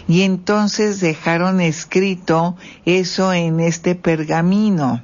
y 0.07 0.21
entonces 0.21 0.99
dejaron 0.99 1.59
escrito 1.59 2.55
eso 2.85 3.33
en 3.33 3.59
este 3.59 3.95
pergamino. 3.95 5.01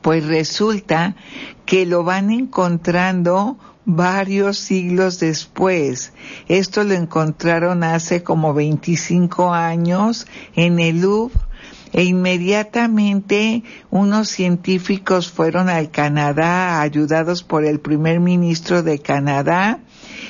Pues 0.00 0.26
resulta 0.26 1.14
que 1.66 1.84
lo 1.84 2.02
van 2.02 2.30
encontrando 2.30 3.58
varios 3.84 4.56
siglos 4.56 5.20
después. 5.20 6.14
Esto 6.48 6.84
lo 6.84 6.94
encontraron 6.94 7.84
hace 7.84 8.22
como 8.22 8.54
25 8.54 9.52
años 9.52 10.26
en 10.54 10.78
el 10.78 11.02
Louvre 11.02 11.34
e 11.92 12.04
inmediatamente 12.04 13.62
unos 13.90 14.28
científicos 14.28 15.30
fueron 15.30 15.68
al 15.68 15.90
Canadá 15.90 16.80
ayudados 16.80 17.42
por 17.42 17.64
el 17.64 17.80
primer 17.80 18.20
ministro 18.20 18.82
de 18.82 19.00
Canadá 19.00 19.80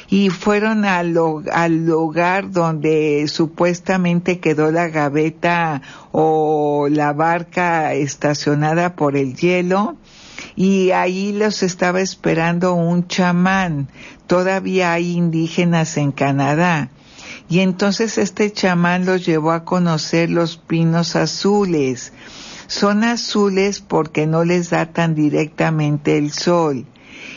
y 0.08 0.30
fueron 0.30 0.84
al, 0.84 1.12
lugar 1.12 2.50
donde 2.50 3.26
supuestamente 3.28 4.40
quedó 4.40 4.70
la 4.72 4.88
gaveta 4.88 5.82
o 6.12 6.88
la 6.90 7.12
barca 7.12 7.94
estacionada 7.94 8.96
por 8.96 9.16
el 9.16 9.36
hielo 9.36 9.96
y 10.56 10.90
ahí 10.90 11.32
los 11.32 11.62
estaba 11.62 12.00
esperando 12.00 12.74
un 12.74 13.06
chamán. 13.06 13.88
Todavía 14.26 14.92
hay 14.92 15.12
indígenas 15.12 15.96
en 15.96 16.12
Canadá 16.12 16.90
y 17.50 17.58
entonces 17.60 18.16
este 18.16 18.52
chamán 18.52 19.04
los 19.04 19.26
llevó 19.26 19.50
a 19.50 19.64
conocer 19.64 20.30
los 20.30 20.56
pinos 20.56 21.16
azules. 21.16 22.12
Son 22.68 23.02
azules 23.02 23.80
porque 23.80 24.28
no 24.28 24.44
les 24.44 24.70
da 24.70 24.92
tan 24.92 25.16
directamente 25.16 26.16
el 26.16 26.30
sol. 26.30 26.86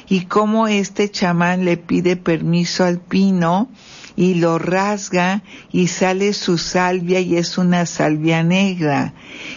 Y 0.08 0.26
como 0.26 0.67
este 0.67 1.10
chamán 1.10 1.65
le 1.65 1.78
pide 1.78 2.15
permiso 2.15 2.84
al 2.84 2.99
pino 2.99 3.69
y 4.15 4.36
lo 4.36 4.60
rasga 4.60 5.43
y 5.71 5.88
sale 5.88 6.34
su 6.34 6.58
salvia 6.58 7.19
y 7.19 7.38
es 7.38 7.58
una 7.58 7.86
salvia 7.86 8.43
negra. 8.43 9.13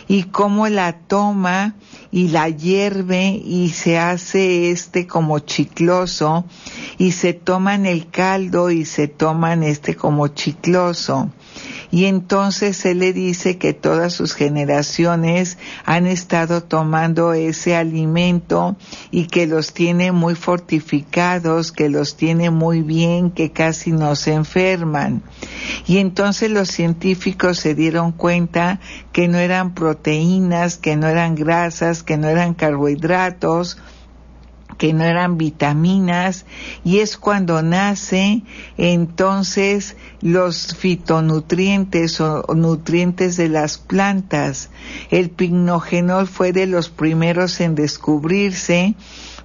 Y 0.09 0.25
como 0.25 0.69
la 0.69 0.99
toma 1.01 1.75
y 2.11 2.29
la 2.29 2.49
hierve 2.49 3.41
y 3.45 3.71
se 3.71 3.99
hace 3.99 4.71
este 4.71 5.07
como 5.07 5.39
chicloso 5.41 6.45
y 6.99 7.13
se 7.13 7.33
toman 7.33 7.87
el 7.87 8.09
caldo 8.09 8.71
y 8.71 8.85
se 8.85 9.09
toman 9.09 9.63
este 9.63 9.95
como 9.97 10.29
chicloso. 10.29 11.31
Y 11.91 12.07
entonces 12.07 12.85
él 12.85 12.99
le 12.99 13.13
dice 13.13 13.59
que 13.59 13.73
todas 13.73 14.13
sus 14.13 14.35
generaciones 14.35 15.59
han 15.85 16.07
estado 16.07 16.63
tomando 16.63 17.33
ese 17.33 17.77
alimento 17.77 18.77
y 19.11 19.27
que 19.27 19.47
los 19.47 19.73
tiene 19.73 20.13
muy 20.13 20.35
fortificados, 20.35 21.73
que 21.73 21.89
los 21.89 22.17
tiene 22.17 22.51
muy 22.51 22.83
bien, 22.83 23.31
que 23.31 23.53
casi 23.53 23.93
no 23.93 24.17
se 24.17 24.33
enferman. 24.33 25.23
Y 25.87 25.99
entonces 25.99 26.51
los 26.51 26.69
científicos 26.69 27.59
se 27.59 27.75
dieron 27.75 28.13
cuenta 28.13 28.81
que 29.13 29.29
no 29.29 29.39
eran 29.39 29.75
proteínas, 29.75 30.79
que 30.79 30.97
no 30.97 31.07
eran 31.07 31.35
grasas, 31.35 32.03
que 32.03 32.17
no 32.17 32.29
eran 32.29 32.55
carbohidratos, 32.55 33.79
que 34.79 34.93
no 34.93 35.05
eran 35.05 35.39
vitaminas 35.39 36.45
y 36.85 36.99
es 36.99 37.17
cuando 37.17 37.63
nace 37.63 38.43
entonces 38.77 39.97
los 40.21 40.75
fitonutrientes 40.77 42.21
o 42.21 42.45
nutrientes 42.55 43.37
de 43.37 43.49
las 43.49 43.79
plantas. 43.79 44.71
El 45.11 45.31
pignogenol 45.31 46.27
fue 46.27 46.53
de 46.53 46.67
los 46.67 46.89
primeros 46.89 47.61
en 47.61 47.75
descubrirse. 47.75 48.95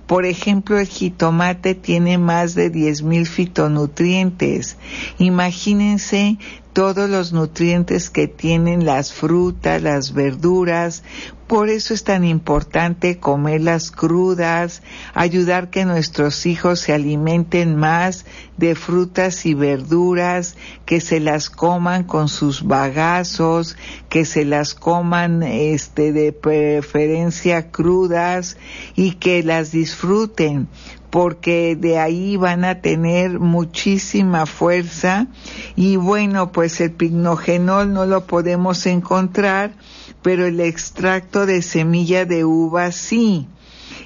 Por 0.08 0.26
ejemplo, 0.26 0.78
el 0.78 0.88
jitomate 0.88 1.74
tiene 1.74 2.18
más 2.18 2.54
de 2.54 2.70
10.000 2.70 3.26
fitonutrientes. 3.26 4.76
Imagínense 5.20 6.38
todos 6.74 7.10
los 7.10 7.34
nutrientes 7.34 8.10
que 8.10 8.28
tienen 8.28 8.86
las 8.86 9.14
frutas, 9.14 9.82
las 9.82 10.14
verduras, 10.14 11.04
por 11.52 11.68
eso 11.68 11.94
es 11.94 12.06
tan 12.06 12.24
importante 12.24 13.20
comerlas 13.20 13.92
crudas, 13.92 14.84
ayudar 15.14 15.70
que 15.70 15.84
nuestros 15.84 16.46
hijos 16.46 16.80
se 16.80 16.94
alimenten 16.94 17.76
más 17.76 18.26
de 18.56 18.74
frutas 18.74 19.46
y 19.46 19.54
verduras, 19.54 20.56
que 20.86 21.02
se 21.02 21.20
las 21.20 21.50
coman 21.50 22.06
con 22.06 22.30
sus 22.30 22.64
bagazos, 22.64 23.76
que 24.08 24.24
se 24.24 24.46
las 24.46 24.74
coman 24.76 25.44
este 25.44 26.14
de 26.14 26.32
preferencia 26.32 27.70
crudas 27.70 28.56
y 28.96 29.16
que 29.16 29.44
las 29.44 29.74
disfruten 29.74 30.70
porque 31.10 31.76
de 31.76 32.00
ahí 32.00 32.38
van 32.38 32.64
a 32.64 32.80
tener 32.80 33.38
muchísima 33.38 34.46
fuerza. 34.46 35.28
Y 35.76 35.98
bueno, 35.98 36.54
pues 36.54 36.80
el 36.80 36.92
pignogenol 36.92 37.92
no 37.92 38.06
lo 38.06 38.26
podemos 38.26 38.86
encontrar, 38.86 39.74
pero 40.22 40.46
el 40.46 40.60
extracto 40.60 41.46
de 41.46 41.62
semilla 41.62 42.26
de 42.26 42.46
uva 42.46 42.92
sí. 42.92 43.48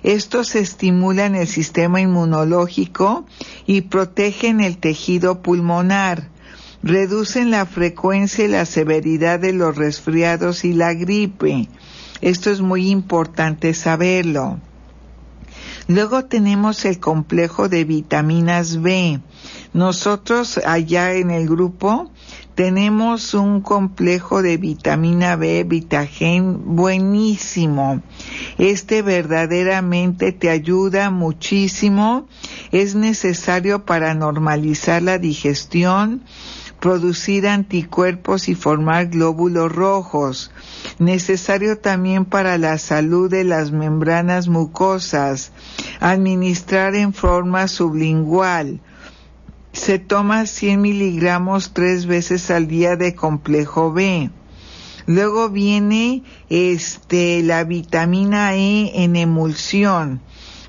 Estos 0.04 0.56
estimulan 0.56 1.36
el 1.36 1.48
sistema 1.48 2.02
inmunológico 2.02 3.26
y 3.66 3.82
protegen 3.82 4.62
el 4.62 4.78
tejido 4.78 5.42
pulmonar. 5.42 6.30
Reducen 6.84 7.50
la 7.50 7.66
frecuencia 7.66 8.46
y 8.46 8.50
la 8.50 8.66
severidad 8.66 9.40
de 9.40 9.54
los 9.54 9.76
resfriados 9.76 10.64
y 10.66 10.74
la 10.74 10.94
gripe. 10.94 11.68
Esto 12.22 12.52
es 12.52 12.62
muy 12.62 12.90
importante 12.90 13.74
saberlo. 13.74 14.60
Luego 15.88 16.26
tenemos 16.26 16.86
el 16.86 17.00
complejo 17.00 17.70
de 17.70 17.84
vitaminas 17.84 18.82
B. 18.82 19.20
Nosotros 19.74 20.60
allá 20.66 21.14
en 21.14 21.30
el 21.30 21.48
grupo 21.48 22.12
tenemos 22.56 23.34
un 23.34 23.62
complejo 23.62 24.42
de 24.42 24.58
vitamina 24.58 25.36
B, 25.36 25.64
Vitagen, 25.66 26.76
buenísimo. 26.76 28.02
Este 28.58 29.02
verdaderamente 29.02 30.32
te 30.32 30.50
ayuda 30.50 31.10
muchísimo. 31.10 32.28
Es 32.72 32.96
necesario 32.96 33.86
para 33.86 34.14
normalizar 34.16 35.02
la 35.02 35.18
digestión, 35.18 36.24
producir 36.80 37.48
anticuerpos 37.48 38.48
y 38.48 38.56
formar 38.56 39.08
glóbulos 39.08 39.72
rojos 39.72 40.52
necesario 41.00 41.78
también 41.78 42.26
para 42.26 42.58
la 42.58 42.78
salud 42.78 43.30
de 43.30 43.44
las 43.44 43.72
membranas 43.72 44.48
mucosas, 44.48 45.52
administrar 46.00 46.96
en 46.96 47.14
forma 47.14 47.68
sublingual. 47.68 48.80
Se 49.76 50.00
toma 50.00 50.46
100 50.46 50.82
miligramos 50.82 51.74
tres 51.74 52.06
veces 52.06 52.50
al 52.50 52.68
día 52.68 52.96
de 52.96 53.14
complejo 53.14 53.92
B. 53.92 54.30
Luego 55.06 55.50
viene 55.50 56.24
este, 56.50 57.44
la 57.44 57.66
vitamina 57.66 58.56
E 58.56 59.04
en 59.04 59.18
emulsión. 59.18 60.22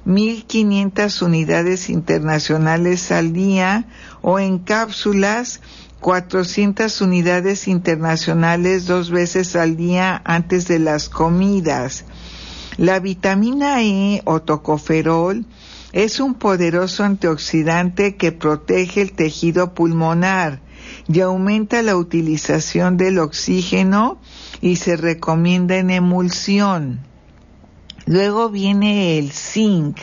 1500 0.05 1.23
unidades 1.23 1.88
internacionales 1.88 3.12
al 3.12 3.33
día 3.33 3.87
o 4.23 4.40
en 4.40 4.59
cápsulas 4.59 5.61
400 6.01 7.01
unidades 7.01 7.69
internacionales 7.69 8.87
dos 8.87 9.12
veces 9.12 9.55
al 9.55 9.77
día 9.77 10.21
antes 10.25 10.66
de 10.66 10.81
las 10.81 11.09
comidas. 11.09 12.05
La 12.77 12.99
vitamina 12.99 13.85
E 13.85 14.21
o 14.25 14.42
tocoferol 14.42 15.47
es 15.96 16.20
un 16.20 16.35
poderoso 16.35 17.04
antioxidante 17.04 18.16
que 18.16 18.30
protege 18.30 19.00
el 19.00 19.12
tejido 19.12 19.72
pulmonar 19.72 20.61
y 21.09 21.20
aumenta 21.20 21.80
la 21.80 21.96
utilización 21.96 22.98
del 22.98 23.18
oxígeno 23.18 24.20
y 24.61 24.76
se 24.76 24.98
recomienda 24.98 25.78
en 25.78 25.88
emulsión. 25.88 27.00
Luego 28.04 28.50
viene 28.50 29.16
el 29.16 29.32
zinc. 29.32 29.96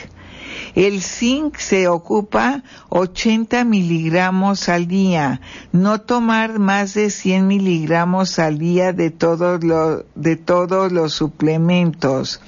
El 0.76 1.02
zinc 1.02 1.58
se 1.58 1.88
ocupa 1.88 2.64
80 2.90 3.64
miligramos 3.66 4.70
al 4.70 4.88
día. 4.88 5.42
No 5.72 6.02
tomar 6.02 6.60
más 6.60 6.94
de 6.94 7.10
100 7.10 7.48
miligramos 7.48 8.40
al 8.40 8.58
día 8.58 8.94
de 8.94 9.12
todos, 9.12 9.60
de 10.16 10.36
todos 10.36 10.92
los 10.92 11.14
suplementos. 11.14 12.42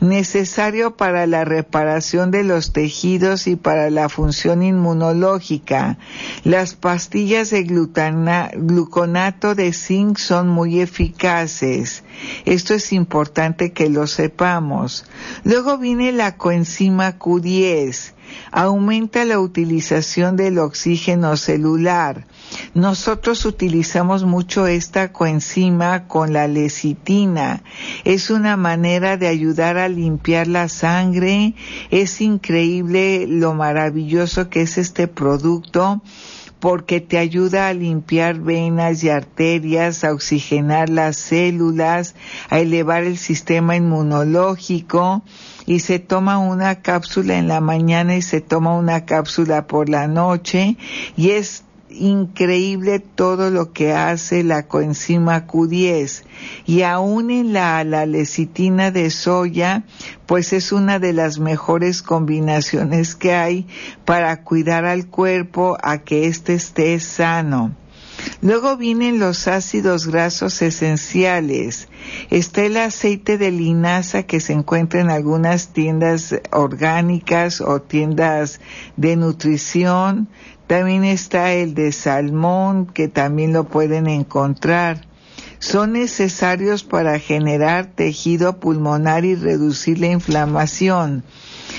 Necesario 0.00 0.96
para 0.96 1.26
la 1.26 1.44
reparación 1.44 2.30
de 2.30 2.44
los 2.44 2.72
tejidos 2.72 3.46
y 3.46 3.56
para 3.56 3.90
la 3.90 4.08
función 4.08 4.62
inmunológica. 4.62 5.98
Las 6.44 6.74
pastillas 6.74 7.50
de 7.50 7.62
gluconato 7.64 9.54
de 9.54 9.72
zinc 9.72 10.18
son 10.18 10.48
muy 10.48 10.80
eficaces. 10.80 12.04
Esto 12.44 12.74
es 12.74 12.92
importante 12.92 13.72
que 13.72 13.90
lo 13.90 14.06
sepamos. 14.06 15.04
Luego 15.44 15.78
viene 15.78 16.12
la 16.12 16.36
coenzima 16.36 17.18
Q10. 17.46 18.12
Aumenta 18.50 19.24
la 19.24 19.38
utilización 19.38 20.36
del 20.36 20.58
oxígeno 20.58 21.36
celular. 21.36 22.26
Nosotros 22.74 23.44
utilizamos 23.44 24.24
mucho 24.24 24.66
esta 24.66 25.12
coenzima 25.12 26.08
con 26.08 26.32
la 26.32 26.48
lecitina. 26.48 27.62
Es 28.04 28.30
una 28.30 28.56
manera 28.56 29.16
de 29.16 29.28
ayudar 29.28 29.78
a 29.78 29.88
limpiar 29.88 30.48
la 30.48 30.68
sangre. 30.68 31.54
Es 31.90 32.20
increíble 32.20 33.26
lo 33.28 33.54
maravilloso 33.54 34.48
que 34.50 34.62
es 34.62 34.76
este 34.76 35.06
producto 35.06 36.02
porque 36.58 37.00
te 37.00 37.18
ayuda 37.18 37.68
a 37.68 37.74
limpiar 37.74 38.40
venas 38.40 39.04
y 39.04 39.10
arterias, 39.10 40.04
a 40.04 40.12
oxigenar 40.12 40.88
las 40.88 41.16
células, 41.16 42.14
a 42.48 42.58
elevar 42.58 43.04
el 43.04 43.18
sistema 43.18 43.76
inmunológico 43.76 45.22
y 45.66 45.80
se 45.80 45.98
toma 45.98 46.38
una 46.38 46.82
cápsula 46.82 47.36
en 47.38 47.48
la 47.48 47.60
mañana 47.60 48.16
y 48.16 48.22
se 48.22 48.40
toma 48.40 48.76
una 48.76 49.04
cápsula 49.04 49.66
por 49.66 49.88
la 49.88 50.06
noche 50.08 50.76
y 51.16 51.30
es 51.30 51.64
increíble 51.88 52.98
todo 52.98 53.50
lo 53.50 53.72
que 53.72 53.92
hace 53.92 54.42
la 54.42 54.66
coenzima 54.66 55.46
Q10 55.46 56.24
y 56.66 56.82
aún 56.82 57.30
en 57.30 57.52
la, 57.52 57.82
la 57.84 58.06
lecitina 58.06 58.90
de 58.90 59.10
soya 59.10 59.84
pues 60.26 60.52
es 60.52 60.72
una 60.72 60.98
de 60.98 61.12
las 61.12 61.38
mejores 61.38 62.02
combinaciones 62.02 63.14
que 63.14 63.34
hay 63.34 63.66
para 64.04 64.42
cuidar 64.42 64.84
al 64.84 65.06
cuerpo 65.06 65.78
a 65.82 65.98
que 65.98 66.26
éste 66.26 66.54
esté 66.54 66.98
sano. 67.00 67.74
Luego 68.42 68.76
vienen 68.76 69.18
los 69.18 69.48
ácidos 69.48 70.06
grasos 70.06 70.60
esenciales. 70.60 71.88
Está 72.30 72.64
el 72.64 72.76
aceite 72.76 73.38
de 73.38 73.50
linaza 73.50 74.24
que 74.24 74.40
se 74.40 74.52
encuentra 74.52 75.00
en 75.00 75.10
algunas 75.10 75.68
tiendas 75.68 76.34
orgánicas 76.52 77.60
o 77.60 77.80
tiendas 77.80 78.60
de 78.96 79.16
nutrición. 79.16 80.28
También 80.66 81.04
está 81.04 81.52
el 81.52 81.74
de 81.74 81.92
salmón, 81.92 82.86
que 82.86 83.08
también 83.08 83.52
lo 83.52 83.64
pueden 83.64 84.06
encontrar. 84.06 85.06
Son 85.58 85.92
necesarios 85.92 86.84
para 86.84 87.18
generar 87.18 87.86
tejido 87.86 88.60
pulmonar 88.60 89.24
y 89.24 89.34
reducir 89.34 89.98
la 89.98 90.08
inflamación. 90.08 91.24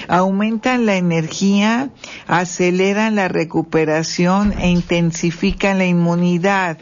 Aumentan 0.07 0.85
la 0.85 0.95
energía, 0.95 1.89
aceleran 2.27 3.15
la 3.15 3.27
recuperación 3.27 4.53
e 4.59 4.69
intensifican 4.69 5.77
la 5.77 5.85
inmunidad. 5.85 6.77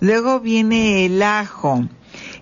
Luego 0.00 0.40
viene 0.40 1.04
el 1.06 1.22
ajo 1.22 1.86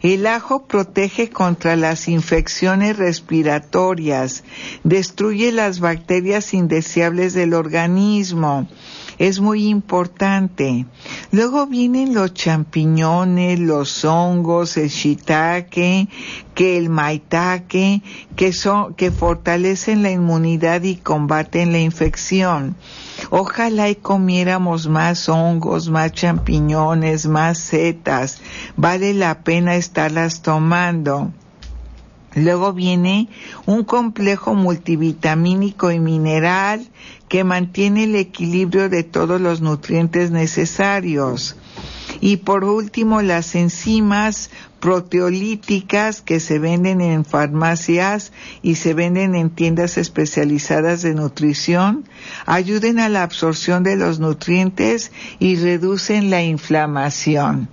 el 0.03 0.27
ajo 0.27 0.67
protege 0.67 1.29
contra 1.29 1.77
las 1.77 2.09
infecciones 2.09 2.97
respiratorias, 2.97 4.45
destruye 4.83 5.53
las 5.53 5.81
bacterias 5.81 6.55
indeseables 6.55 7.35
del 7.35 7.55
organismo. 7.55 8.67
Es 9.21 9.39
muy 9.39 9.69
importante. 9.69 10.87
Luego 11.31 11.67
vienen 11.67 12.15
los 12.15 12.33
champiñones, 12.33 13.61
los 13.61 14.03
hongos, 14.07 14.79
el 14.79 14.89
shiitake, 14.89 16.09
que 16.55 16.79
el 16.79 16.89
maitake, 16.89 18.03
que 18.35 18.55
son, 18.55 18.95
que 18.95 19.11
fortalecen 19.11 20.03
la 20.03 20.11
inmunidad 20.11 20.85
y 20.85 20.97
combaten 20.97 21.71
la 21.71 21.81
infección. 21.81 22.77
Ojalá 23.29 23.91
y 23.91 23.97
comiéramos 23.97 24.89
más 24.89 25.29
hongos, 25.29 25.91
más 25.91 26.13
champiñones, 26.13 27.27
más 27.27 27.59
setas. 27.59 28.41
Vale 28.79 29.13
la 29.13 29.45
pena 29.45 29.77
estarlas 29.77 30.41
tomando. 30.41 31.31
Luego 32.35 32.73
viene 32.73 33.29
un 33.67 33.85
complejo 33.85 34.55
multivitamínico 34.55 35.91
y 35.91 35.99
mineral 35.99 36.89
que 37.29 37.45
mantiene 37.45 38.05
el 38.05 38.17
equilibrio 38.17 38.89
de 38.89 39.03
todos 39.03 39.41
los 39.41 39.61
nutrientes 39.61 40.31
necesarios. 40.31 41.57
Y 42.21 42.39
por 42.39 42.65
último, 42.65 43.23
las 43.23 43.55
enzimas 43.55 44.51
proteolíticas 44.81 46.23
que 46.23 46.41
se 46.41 46.59
venden 46.59 47.01
en 47.01 47.25
farmacias 47.25 48.33
y 48.63 48.77
se 48.77 48.95
venden 48.95 49.35
en 49.35 49.51
tiendas 49.51 49.99
especializadas 49.99 51.03
de 51.03 51.15
nutrición 51.15 52.05
ayuden 52.47 52.99
a 52.99 53.09
la 53.09 53.23
absorción 53.23 53.83
de 53.85 53.97
los 53.97 54.21
nutrientes 54.21 55.13
y 55.39 55.57
reducen 55.57 56.31
la 56.31 56.43
inflamación. 56.43 57.69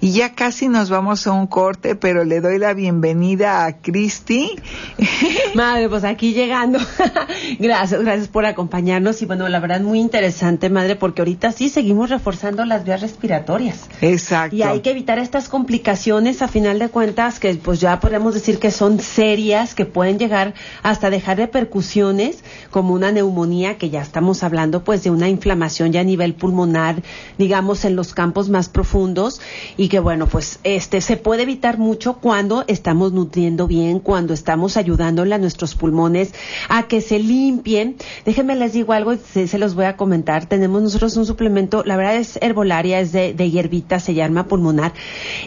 Y 0.00 0.12
ya 0.12 0.34
casi 0.34 0.68
nos 0.68 0.90
vamos 0.90 1.26
a 1.26 1.32
un 1.32 1.46
corte, 1.46 1.94
pero 1.94 2.24
le 2.24 2.40
doy 2.40 2.58
la 2.58 2.74
bienvenida 2.74 3.64
a 3.64 3.78
Cristi. 3.78 4.50
Madre, 5.54 5.88
pues 5.88 6.04
aquí 6.04 6.34
llegando. 6.34 6.78
gracias, 7.58 8.02
gracias 8.02 8.28
por 8.28 8.44
acompañarnos. 8.44 9.22
Y 9.22 9.26
bueno, 9.26 9.48
la 9.48 9.58
verdad 9.58 9.80
muy 9.80 10.00
interesante, 10.00 10.68
madre, 10.68 10.96
porque 10.96 11.22
ahorita 11.22 11.52
sí 11.52 11.68
seguimos 11.68 12.10
reforzando 12.10 12.64
las 12.64 12.84
vías 12.84 13.00
respiratorias. 13.00 13.85
Exacto. 14.00 14.54
Y 14.56 14.62
hay 14.62 14.80
que 14.80 14.90
evitar 14.90 15.18
estas 15.18 15.48
complicaciones, 15.48 16.42
a 16.42 16.48
final 16.48 16.78
de 16.78 16.88
cuentas, 16.88 17.40
que 17.40 17.54
pues 17.54 17.80
ya 17.80 17.98
podemos 18.00 18.34
decir 18.34 18.58
que 18.58 18.70
son 18.70 19.00
serias, 19.00 19.74
que 19.74 19.86
pueden 19.86 20.18
llegar 20.18 20.54
hasta 20.82 21.10
dejar 21.10 21.38
repercusiones, 21.38 22.44
como 22.70 22.94
una 22.94 23.12
neumonía, 23.12 23.78
que 23.78 23.90
ya 23.90 24.02
estamos 24.02 24.42
hablando 24.42 24.84
pues 24.84 25.02
de 25.02 25.10
una 25.10 25.28
inflamación 25.28 25.92
ya 25.92 26.00
a 26.00 26.04
nivel 26.04 26.34
pulmonar, 26.34 27.02
digamos, 27.38 27.84
en 27.84 27.96
los 27.96 28.14
campos 28.14 28.48
más 28.48 28.68
profundos. 28.68 29.40
Y 29.76 29.88
que 29.88 30.00
bueno, 30.00 30.26
pues 30.26 30.58
este 30.64 31.00
se 31.00 31.16
puede 31.16 31.42
evitar 31.42 31.78
mucho 31.78 32.14
cuando 32.14 32.64
estamos 32.66 33.12
nutriendo 33.12 33.66
bien, 33.66 34.00
cuando 34.00 34.34
estamos 34.34 34.76
ayudándole 34.76 35.34
a 35.34 35.38
nuestros 35.38 35.74
pulmones 35.74 36.32
a 36.68 36.84
que 36.84 37.00
se 37.00 37.18
limpien. 37.18 37.96
Déjenme 38.24 38.56
les 38.56 38.72
digo 38.72 38.92
algo, 38.92 39.14
se, 39.16 39.48
se 39.48 39.58
los 39.58 39.74
voy 39.74 39.86
a 39.86 39.96
comentar. 39.96 40.46
Tenemos 40.46 40.82
nosotros 40.82 41.16
un 41.16 41.26
suplemento, 41.26 41.82
la 41.84 41.96
verdad 41.96 42.16
es 42.16 42.38
herbolaria, 42.42 43.00
es 43.00 43.12
de, 43.12 43.32
de 43.32 43.50
hierbita, 43.76 44.00
se 44.00 44.14
llama 44.14 44.46
pulmonar. 44.46 44.92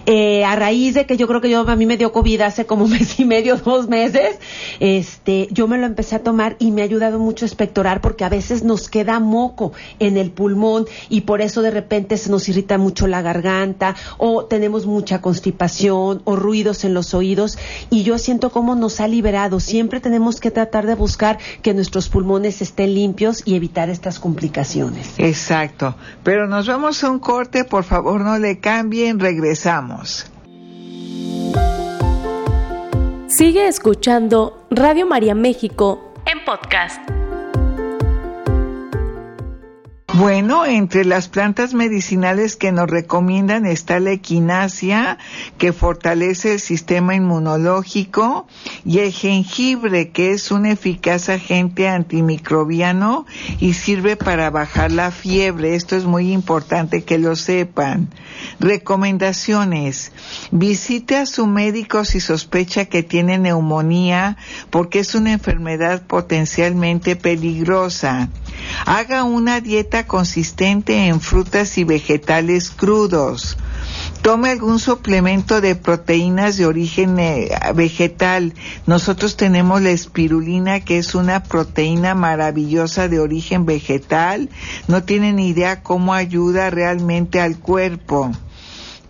Eh, 0.05 0.43
a 0.45 0.55
raíz 0.55 0.93
de 0.93 1.05
que 1.05 1.17
yo 1.17 1.27
creo 1.27 1.41
que 1.41 1.49
yo 1.49 1.67
a 1.67 1.75
mí 1.75 1.85
me 1.85 1.97
dio 1.97 2.11
COVID 2.11 2.41
hace 2.41 2.65
como 2.65 2.85
un 2.85 2.91
mes 2.99 3.19
y 3.19 3.25
medio, 3.25 3.57
dos 3.57 3.87
meses, 3.87 4.39
este, 4.79 5.47
yo 5.51 5.67
me 5.67 5.77
lo 5.77 5.85
empecé 5.85 6.15
a 6.15 6.23
tomar 6.23 6.55
y 6.59 6.71
me 6.71 6.81
ha 6.81 6.85
ayudado 6.85 7.19
mucho 7.19 7.45
a 7.45 7.47
expectorar 7.47 8.01
porque 8.01 8.23
a 8.23 8.29
veces 8.29 8.63
nos 8.63 8.89
queda 8.89 9.19
moco 9.19 9.73
en 9.99 10.17
el 10.17 10.31
pulmón 10.31 10.85
y 11.09 11.21
por 11.21 11.41
eso 11.41 11.61
de 11.61 11.71
repente 11.71 12.17
se 12.17 12.29
nos 12.29 12.47
irrita 12.49 12.77
mucho 12.77 13.07
la 13.07 13.21
garganta 13.21 13.95
o 14.17 14.45
tenemos 14.45 14.85
mucha 14.85 15.21
constipación 15.21 16.21
o 16.23 16.35
ruidos 16.35 16.83
en 16.83 16.93
los 16.93 17.13
oídos 17.13 17.57
y 17.89 18.03
yo 18.03 18.17
siento 18.17 18.51
cómo 18.51 18.75
nos 18.75 18.99
ha 18.99 19.07
liberado. 19.07 19.59
Siempre 19.59 19.99
tenemos 19.99 20.39
que 20.39 20.51
tratar 20.51 20.85
de 20.85 20.95
buscar 20.95 21.39
que 21.61 21.73
nuestros 21.73 22.09
pulmones 22.09 22.61
estén 22.61 22.93
limpios 22.93 23.41
y 23.45 23.55
evitar 23.55 23.89
estas 23.89 24.19
complicaciones. 24.19 25.13
Exacto. 25.17 25.95
Pero 26.23 26.47
nos 26.47 26.67
vamos 26.67 27.03
a 27.03 27.09
un 27.09 27.19
corte, 27.19 27.63
por 27.63 27.83
favor 27.83 28.18
no 28.19 28.37
le 28.37 28.59
cambien, 28.59 29.19
regresamos. 29.19 30.25
Sigue 33.27 33.67
escuchando 33.67 34.67
Radio 34.69 35.05
María 35.05 35.35
México 35.35 36.13
en 36.25 36.43
podcast. 36.43 37.18
Bueno, 40.19 40.65
entre 40.65 41.05
las 41.05 41.29
plantas 41.29 41.73
medicinales 41.73 42.57
que 42.57 42.73
nos 42.73 42.89
recomiendan 42.89 43.65
está 43.65 44.01
la 44.01 44.11
equinacia, 44.11 45.17
que 45.57 45.71
fortalece 45.71 46.55
el 46.55 46.59
sistema 46.59 47.15
inmunológico, 47.15 48.45
y 48.83 48.99
el 48.99 49.13
jengibre, 49.13 50.09
que 50.09 50.31
es 50.31 50.51
un 50.51 50.65
eficaz 50.65 51.29
agente 51.29 51.87
antimicrobiano 51.87 53.25
y 53.61 53.75
sirve 53.75 54.17
para 54.17 54.49
bajar 54.49 54.91
la 54.91 55.11
fiebre. 55.11 55.75
Esto 55.75 55.95
es 55.95 56.03
muy 56.03 56.33
importante 56.33 57.05
que 57.05 57.17
lo 57.17 57.37
sepan. 57.37 58.09
Recomendaciones. 58.59 60.11
Visite 60.51 61.15
a 61.15 61.25
su 61.27 61.47
médico 61.47 62.03
si 62.03 62.19
sospecha 62.19 62.83
que 62.85 63.03
tiene 63.03 63.37
neumonía, 63.37 64.35
porque 64.69 64.99
es 64.99 65.15
una 65.15 65.31
enfermedad 65.31 66.01
potencialmente 66.07 67.15
peligrosa. 67.15 68.27
Haga 68.85 69.23
una 69.23 69.61
dieta 69.61 70.08
consistente 70.09 71.07
en 71.07 71.21
frutas 71.21 71.77
y 71.77 71.85
vegetales 71.85 72.69
crudos. 72.69 73.57
Tome 74.21 74.49
algún 74.49 74.79
suplemento 74.79 75.61
de 75.61 75.75
proteínas 75.75 76.57
de 76.57 76.65
origen 76.65 77.17
eh, 77.19 77.49
vegetal. 77.73 78.53
Nosotros 78.85 79.37
tenemos 79.37 79.81
la 79.81 79.91
espirulina, 79.91 80.81
que 80.81 80.97
es 80.97 81.15
una 81.15 81.43
proteína 81.43 82.15
maravillosa 82.15 83.07
de 83.07 83.21
origen 83.21 83.65
vegetal. 83.65 84.49
No 84.89 85.03
tienen 85.03 85.39
idea 85.39 85.81
cómo 85.81 86.13
ayuda 86.13 86.69
realmente 86.69 87.39
al 87.39 87.57
cuerpo. 87.59 88.33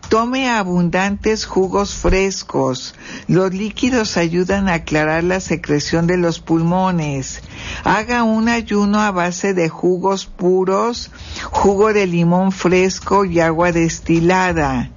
Tome 0.09 0.49
abundantes 0.49 1.45
jugos 1.45 1.93
frescos. 1.93 2.95
Los 3.27 3.53
líquidos 3.53 4.17
ayudan 4.17 4.67
a 4.67 4.73
aclarar 4.73 5.23
la 5.23 5.39
secreción 5.39 6.07
de 6.07 6.17
los 6.17 6.39
pulmones. 6.39 7.43
Haga 7.83 8.23
un 8.23 8.49
ayuno 8.49 8.99
a 9.01 9.11
base 9.11 9.53
de 9.53 9.69
jugos 9.69 10.25
puros, 10.25 11.11
jugo 11.51 11.93
de 11.93 12.07
limón 12.07 12.51
fresco 12.51 13.23
y 13.23 13.39
agua 13.39 13.71
destilada. 13.71 14.89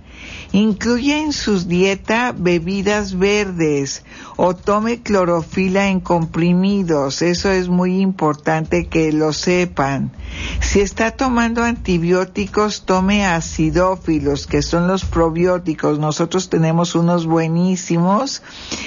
Incluye 0.53 1.19
en 1.19 1.33
su 1.33 1.65
dieta 1.65 2.35
bebidas 2.37 3.19
verdes 3.19 4.05
o 4.37 4.55
tome 4.55 5.01
clorofila 5.01 5.89
en 5.89 6.01
comprimidos. 6.01 7.23
Eso 7.23 7.51
es 7.51 7.71
muy 7.71 8.03
importante 8.03 8.87
que 8.87 9.13
lo 9.13 9.33
sepan. 9.33 10.13
Si 10.61 10.81
está 10.81 11.13
tomando 11.13 11.63
antibióticos, 11.63 12.85
tome 12.85 13.25
acidófilos, 13.25 14.47
que 14.47 14.61
son 14.61 14.89
los 14.89 15.07
probióticos. 15.07 15.99
Nosotros 15.99 16.51
tenemos 16.51 16.95
unos 16.95 17.27
buenísimos 17.27 18.43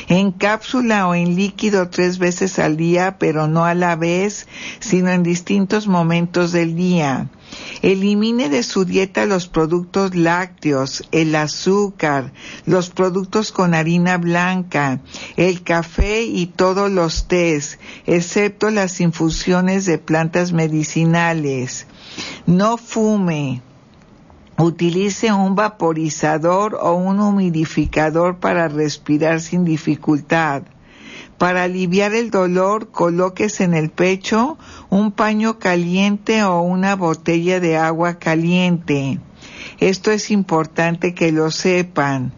en 0.08 0.32
cápsula 0.32 1.08
o 1.08 1.16
en 1.16 1.36
líquido 1.36 1.90
tres 1.90 2.20
veces 2.20 2.60
al 2.60 2.78
día, 2.78 3.18
pero 3.18 3.48
no 3.48 3.66
a 3.66 3.74
la 3.74 3.96
vez, 3.96 4.48
sino 4.80 5.10
en 5.10 5.24
distintos 5.24 5.88
momentos 5.88 6.52
del 6.52 6.76
día. 6.76 7.28
Elimine 7.82 8.50
de 8.50 8.64
su 8.64 8.86
dieta 8.86 9.26
los 9.26 9.48
productos 9.48 10.16
lácteos, 10.16 11.04
el 11.12 11.36
azúcar, 11.36 12.34
los 12.66 12.90
productos 12.90 13.52
con 13.52 13.74
harina 13.74 14.18
blanca, 14.18 15.02
el 15.38 15.64
café 15.64 16.24
y 16.24 16.48
todos 16.48 16.92
los 16.92 17.28
tés, 17.28 17.80
excepto 18.06 18.70
las 18.72 19.02
infusiones 19.02 19.86
de 19.86 19.98
plantas 19.98 20.52
medicinales. 20.52 21.88
No 22.46 22.78
fume. 22.78 23.62
Utilice 24.58 25.34
un 25.34 25.56
vaporizador 25.56 26.76
o 26.82 26.94
un 26.94 27.20
humidificador 27.20 28.40
para 28.40 28.70
respirar 28.70 29.42
sin 29.42 29.66
dificultad. 29.66 30.64
Para 31.38 31.64
aliviar 31.64 32.14
el 32.14 32.32
dolor, 32.32 32.92
coloques 32.92 33.60
en 33.60 33.74
el 33.74 33.90
pecho 33.90 34.58
un 34.90 35.12
paño 35.12 35.60
caliente 35.60 36.44
o 36.44 36.62
una 36.62 36.96
botella 36.96 37.60
de 37.60 37.78
agua 37.78 38.20
caliente. 38.20 39.20
Esto 39.80 40.12
es 40.12 40.32
importante 40.32 41.14
que 41.14 41.32
lo 41.32 41.52
sepan 41.52 42.34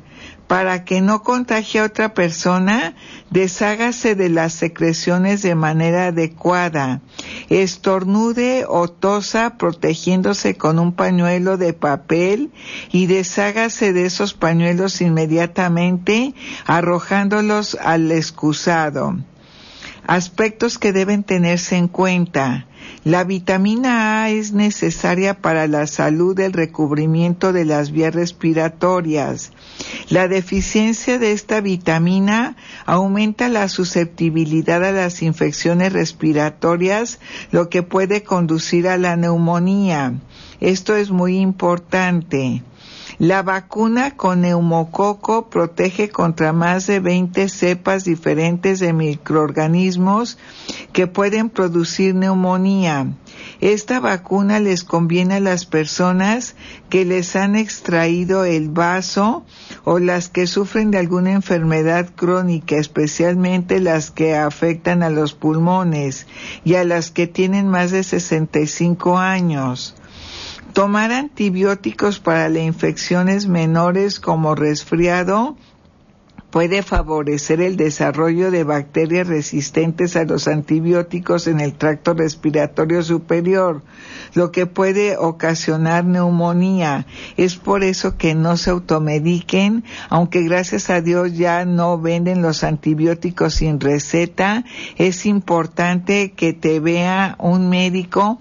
para 0.48 0.86
que 0.86 1.02
no 1.02 1.24
contagie 1.24 1.82
a 1.82 1.86
otra 1.86 2.14
persona, 2.14 2.96
deshágase 3.30 4.16
de 4.16 4.30
las 4.30 4.54
secreciones 4.54 5.42
de 5.42 5.56
manera 5.56 6.08
adecuada. 6.08 7.02
Estornude 7.50 8.66
o 8.68 8.88
tosa 8.88 9.58
protegiéndose 9.58 10.56
con 10.56 10.80
un 10.80 10.94
pañuelo 10.94 11.58
de 11.58 11.74
papel 11.74 12.52
y 12.92 13.08
deshágase 13.08 13.92
de 13.92 14.06
esos 14.06 14.34
pañuelos 14.34 15.02
inmediatamente 15.02 16.34
arrojándolos 16.66 17.78
al 17.82 18.12
excusado. 18.12 19.16
Aspectos 20.08 20.78
que 20.78 20.94
deben 20.94 21.24
tenerse 21.24 21.76
en 21.76 21.90
cuenta. 21.90 22.66
La 23.04 23.26
vitamina 23.26 24.24
A 24.24 24.30
es 24.30 24.54
necesaria 24.54 25.42
para 25.42 25.68
la 25.68 25.86
salud 25.86 26.34
del 26.34 26.54
recubrimiento 26.54 27.52
de 27.52 27.66
las 27.66 27.92
vías 27.92 28.16
respiratorias. 28.16 29.52
La 30.10 30.30
deficiencia 30.30 31.20
de 31.20 31.34
esta 31.34 31.60
vitamina 31.60 32.56
aumenta 32.86 33.50
la 33.50 33.68
susceptibilidad 33.68 34.82
a 34.86 34.94
las 34.94 35.22
infecciones 35.22 35.92
respiratorias, 35.92 37.20
lo 37.52 37.70
que 37.70 37.84
puede 37.84 38.24
conducir 38.24 38.88
a 38.88 38.98
la 38.98 39.18
neumonía. 39.18 40.14
Esto 40.62 40.96
es 40.96 41.12
muy 41.12 41.38
importante. 41.38 42.64
La 43.20 43.42
vacuna 43.42 44.16
con 44.16 44.42
neumococo 44.42 45.50
protege 45.50 46.10
contra 46.10 46.54
más 46.54 46.88
de 46.88 47.00
20 47.00 47.50
cepas 47.50 48.04
diferentes 48.04 48.80
de 48.80 48.94
microorganismos 48.94 50.38
que 50.94 51.08
pueden 51.08 51.50
producir 51.50 52.16
neumonía. 52.16 53.08
Esta 53.60 54.00
vacuna 54.00 54.60
les 54.60 54.84
conviene 54.84 55.36
a 55.36 55.40
las 55.40 55.66
personas 55.66 56.56
que 56.90 57.06
les 57.06 57.36
han 57.36 57.56
extraído 57.56 58.46
el 58.46 58.70
vaso 58.70 59.46
o 59.84 60.00
las 60.00 60.30
que 60.30 60.46
sufren 60.46 60.92
de 60.92 61.00
alguna 61.00 61.32
enfermedad 61.32 62.10
crónica, 62.16 62.76
especialmente 62.76 63.80
las 63.80 64.12
que 64.12 64.36
afectan 64.36 65.02
a 65.02 65.10
los 65.10 65.34
pulmones 65.34 66.28
y 66.64 66.76
a 66.76 66.84
las 66.84 67.12
que 67.12 67.28
tienen 67.28 67.68
más 67.68 67.92
de 67.92 68.04
65 68.04 69.18
años. 69.18 69.96
Tomar 70.78 71.12
antibióticos 71.12 72.20
para 72.20 72.50
las 72.50 72.62
infecciones 72.62 73.48
menores 73.48 74.20
como 74.20 74.54
resfriado 74.54 75.58
puede 76.52 76.84
favorecer 76.84 77.62
el 77.62 77.78
desarrollo 77.78 78.52
de 78.52 78.64
bacterias 78.64 79.26
resistentes 79.26 80.16
a 80.16 80.26
los 80.26 80.48
antibióticos 80.48 81.48
en 81.48 81.62
el 81.62 81.74
tracto 81.74 82.14
respiratorio 82.14 83.02
superior, 83.02 83.82
lo 84.36 84.52
que 84.52 84.68
puede 84.68 85.18
ocasionar 85.18 86.06
neumonía. 86.06 87.08
Es 87.38 87.56
por 87.56 87.84
eso 87.84 88.16
que 88.16 88.36
no 88.36 88.56
se 88.56 88.70
automediquen, 88.70 89.84
aunque 90.10 90.44
gracias 90.44 90.92
a 90.92 91.02
Dios 91.02 91.36
ya 91.36 91.66
no 91.66 92.00
venden 92.00 92.44
los 92.44 92.64
antibióticos 92.64 93.56
sin 93.56 93.80
receta, 93.80 94.64
es 94.98 95.26
importante 95.26 96.34
que 96.34 96.54
te 96.54 96.80
vea 96.80 97.36
un 97.40 97.68
médico 97.68 98.38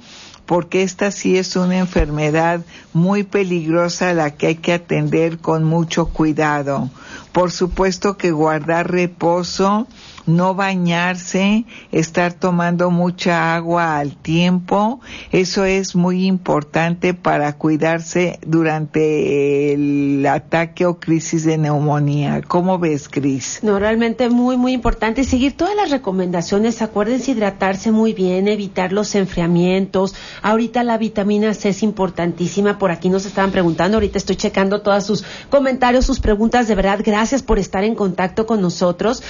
porque 0.46 0.82
esta 0.82 1.10
sí 1.10 1.36
es 1.36 1.56
una 1.56 1.78
enfermedad 1.78 2.60
muy 2.92 3.24
peligrosa 3.24 4.10
a 4.10 4.14
la 4.14 4.30
que 4.30 4.46
hay 4.46 4.54
que 4.54 4.72
atender 4.72 5.38
con 5.38 5.64
mucho 5.64 6.06
cuidado. 6.06 6.88
Por 7.36 7.52
supuesto 7.52 8.16
que 8.16 8.30
guardar 8.30 8.90
reposo, 8.90 9.86
no 10.24 10.54
bañarse, 10.54 11.66
estar 11.92 12.32
tomando 12.32 12.90
mucha 12.90 13.54
agua 13.54 13.98
al 13.98 14.16
tiempo, 14.16 15.00
eso 15.32 15.66
es 15.66 15.94
muy 15.94 16.24
importante 16.24 17.12
para 17.12 17.52
cuidarse 17.58 18.38
durante 18.44 19.74
el 19.74 20.24
ataque 20.26 20.86
o 20.86 20.98
crisis 20.98 21.44
de 21.44 21.58
neumonía. 21.58 22.40
¿Cómo 22.40 22.78
ves, 22.78 23.06
Cris? 23.10 23.58
No, 23.62 23.78
realmente 23.78 24.30
muy, 24.30 24.56
muy 24.56 24.72
importante 24.72 25.22
seguir 25.22 25.58
todas 25.58 25.76
las 25.76 25.90
recomendaciones. 25.90 26.80
Acuérdense 26.80 27.32
hidratarse 27.32 27.92
muy 27.92 28.14
bien, 28.14 28.48
evitar 28.48 28.92
los 28.92 29.14
enfriamientos. 29.14 30.14
Ahorita 30.40 30.82
la 30.84 30.96
vitamina 30.96 31.52
C 31.52 31.68
es 31.68 31.82
importantísima. 31.82 32.78
Por 32.78 32.90
aquí 32.90 33.10
nos 33.10 33.26
estaban 33.26 33.52
preguntando. 33.52 33.98
Ahorita 33.98 34.16
estoy 34.16 34.36
checando 34.36 34.80
todos 34.80 35.04
sus 35.04 35.22
comentarios, 35.50 36.06
sus 36.06 36.18
preguntas. 36.18 36.66
De 36.66 36.74
verdad, 36.74 37.00
gracias 37.04 37.25
por 37.42 37.58
estar 37.58 37.82
en 37.84 37.94
contacto 37.94 38.46
con 38.46 38.60
nosotros. 38.60 39.22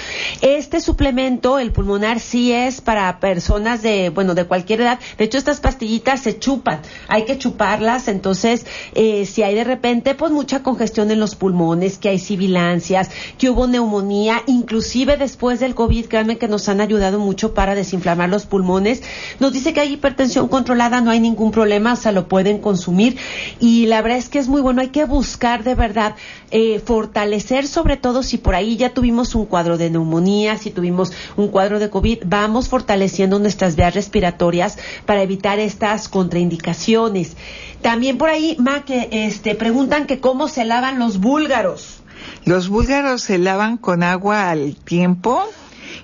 Este 0.43 0.81
suplemento, 0.81 1.59
el 1.59 1.73
pulmonar, 1.73 2.21
sí 2.21 2.53
es 2.53 2.81
para 2.81 3.19
personas 3.21 3.83
de, 3.83 4.11
bueno, 4.11 4.35
de 4.35 4.45
cualquier 4.45 4.83
edad. 4.83 5.01
De 5.17 5.25
hecho, 5.25 5.39
estas 5.39 5.61
pastillitas 5.61 6.21
se 6.21 6.39
chupan, 6.39 6.81
hay 7.09 7.25
que 7.25 7.39
chuparlas. 7.39 8.09
Entonces, 8.09 8.67
eh, 8.95 9.25
si 9.25 9.43
hay 9.43 9.55
de 9.55 9.65
repente, 9.65 10.15
pues 10.15 10.31
mucha 10.31 10.63
congestión 10.63 11.11
en 11.11 11.21
los 11.21 11.35
pulmones, 11.35 11.99
que 11.99 12.11
hay 12.11 12.19
sibilancias, 12.19 13.11
que 13.39 13.49
hubo 13.49 13.67
neumonía, 13.67 14.43
inclusive 14.47 15.17
después 15.17 15.59
del 15.61 15.75
COVID, 15.75 16.07
créanme 16.07 16.39
que 16.39 16.49
nos 16.49 16.69
han 16.69 16.81
ayudado 16.81 17.19
mucho 17.19 17.55
para 17.55 17.75
desinflamar 17.75 18.29
los 18.29 18.45
pulmones. 18.45 19.03
Nos 19.41 19.53
dice 19.53 19.73
que 19.73 19.81
hay 19.81 19.95
hipertensión 19.95 20.49
controlada, 20.49 21.01
no 21.01 21.11
hay 21.11 21.21
ningún 21.21 21.51
problema, 21.51 21.95
o 21.95 21.97
sea, 21.97 22.13
lo 22.13 22.29
pueden 22.29 22.59
consumir. 22.59 23.17
Y 23.59 23.87
la 23.87 24.03
verdad 24.03 24.19
es 24.19 24.29
que 24.29 24.39
es 24.39 24.49
muy 24.49 24.61
bueno, 24.61 24.83
hay 24.83 24.89
que 24.89 25.07
buscar 25.07 25.65
de 25.65 25.75
verdad 25.75 26.15
eh, 26.51 26.81
fortalecer, 26.85 27.67
sobre 27.67 27.86
todo 27.95 28.25
si 28.25 28.39
por 28.39 28.57
ahí 28.57 28.77
ya 28.77 28.93
tuvimos 28.93 29.37
un 29.37 29.47
cuadro 29.47 29.79
de 29.79 29.89
neumonía, 29.89 30.59
si 30.59 30.73
tuvimos 30.73 31.13
un 31.37 31.47
cuadro 31.47 31.79
de 31.79 31.89
COVID, 31.91 32.25
vamos 32.27 32.69
fortaleciendo 32.69 33.39
nuestras 33.39 33.77
vías 33.77 33.95
respiratorias 33.95 34.79
para 35.05 35.23
evitar 35.23 35.61
estas 35.61 36.09
contraindicaciones. 36.09 37.37
También 37.83 38.19
por 38.19 38.31
ahí, 38.31 38.57
Ma, 38.59 38.85
que 38.85 39.09
este, 39.13 39.55
preguntan 39.55 40.07
que 40.07 40.19
cómo 40.19 40.49
se 40.49 40.65
lavan 40.65 40.99
los 40.99 41.21
búlgaros. 41.21 42.03
Los 42.45 42.69
búlgaros 42.69 43.23
se 43.23 43.39
lavan 43.39 43.77
con 43.77 44.03
agua 44.03 44.51
al 44.51 44.75
tiempo 44.75 45.45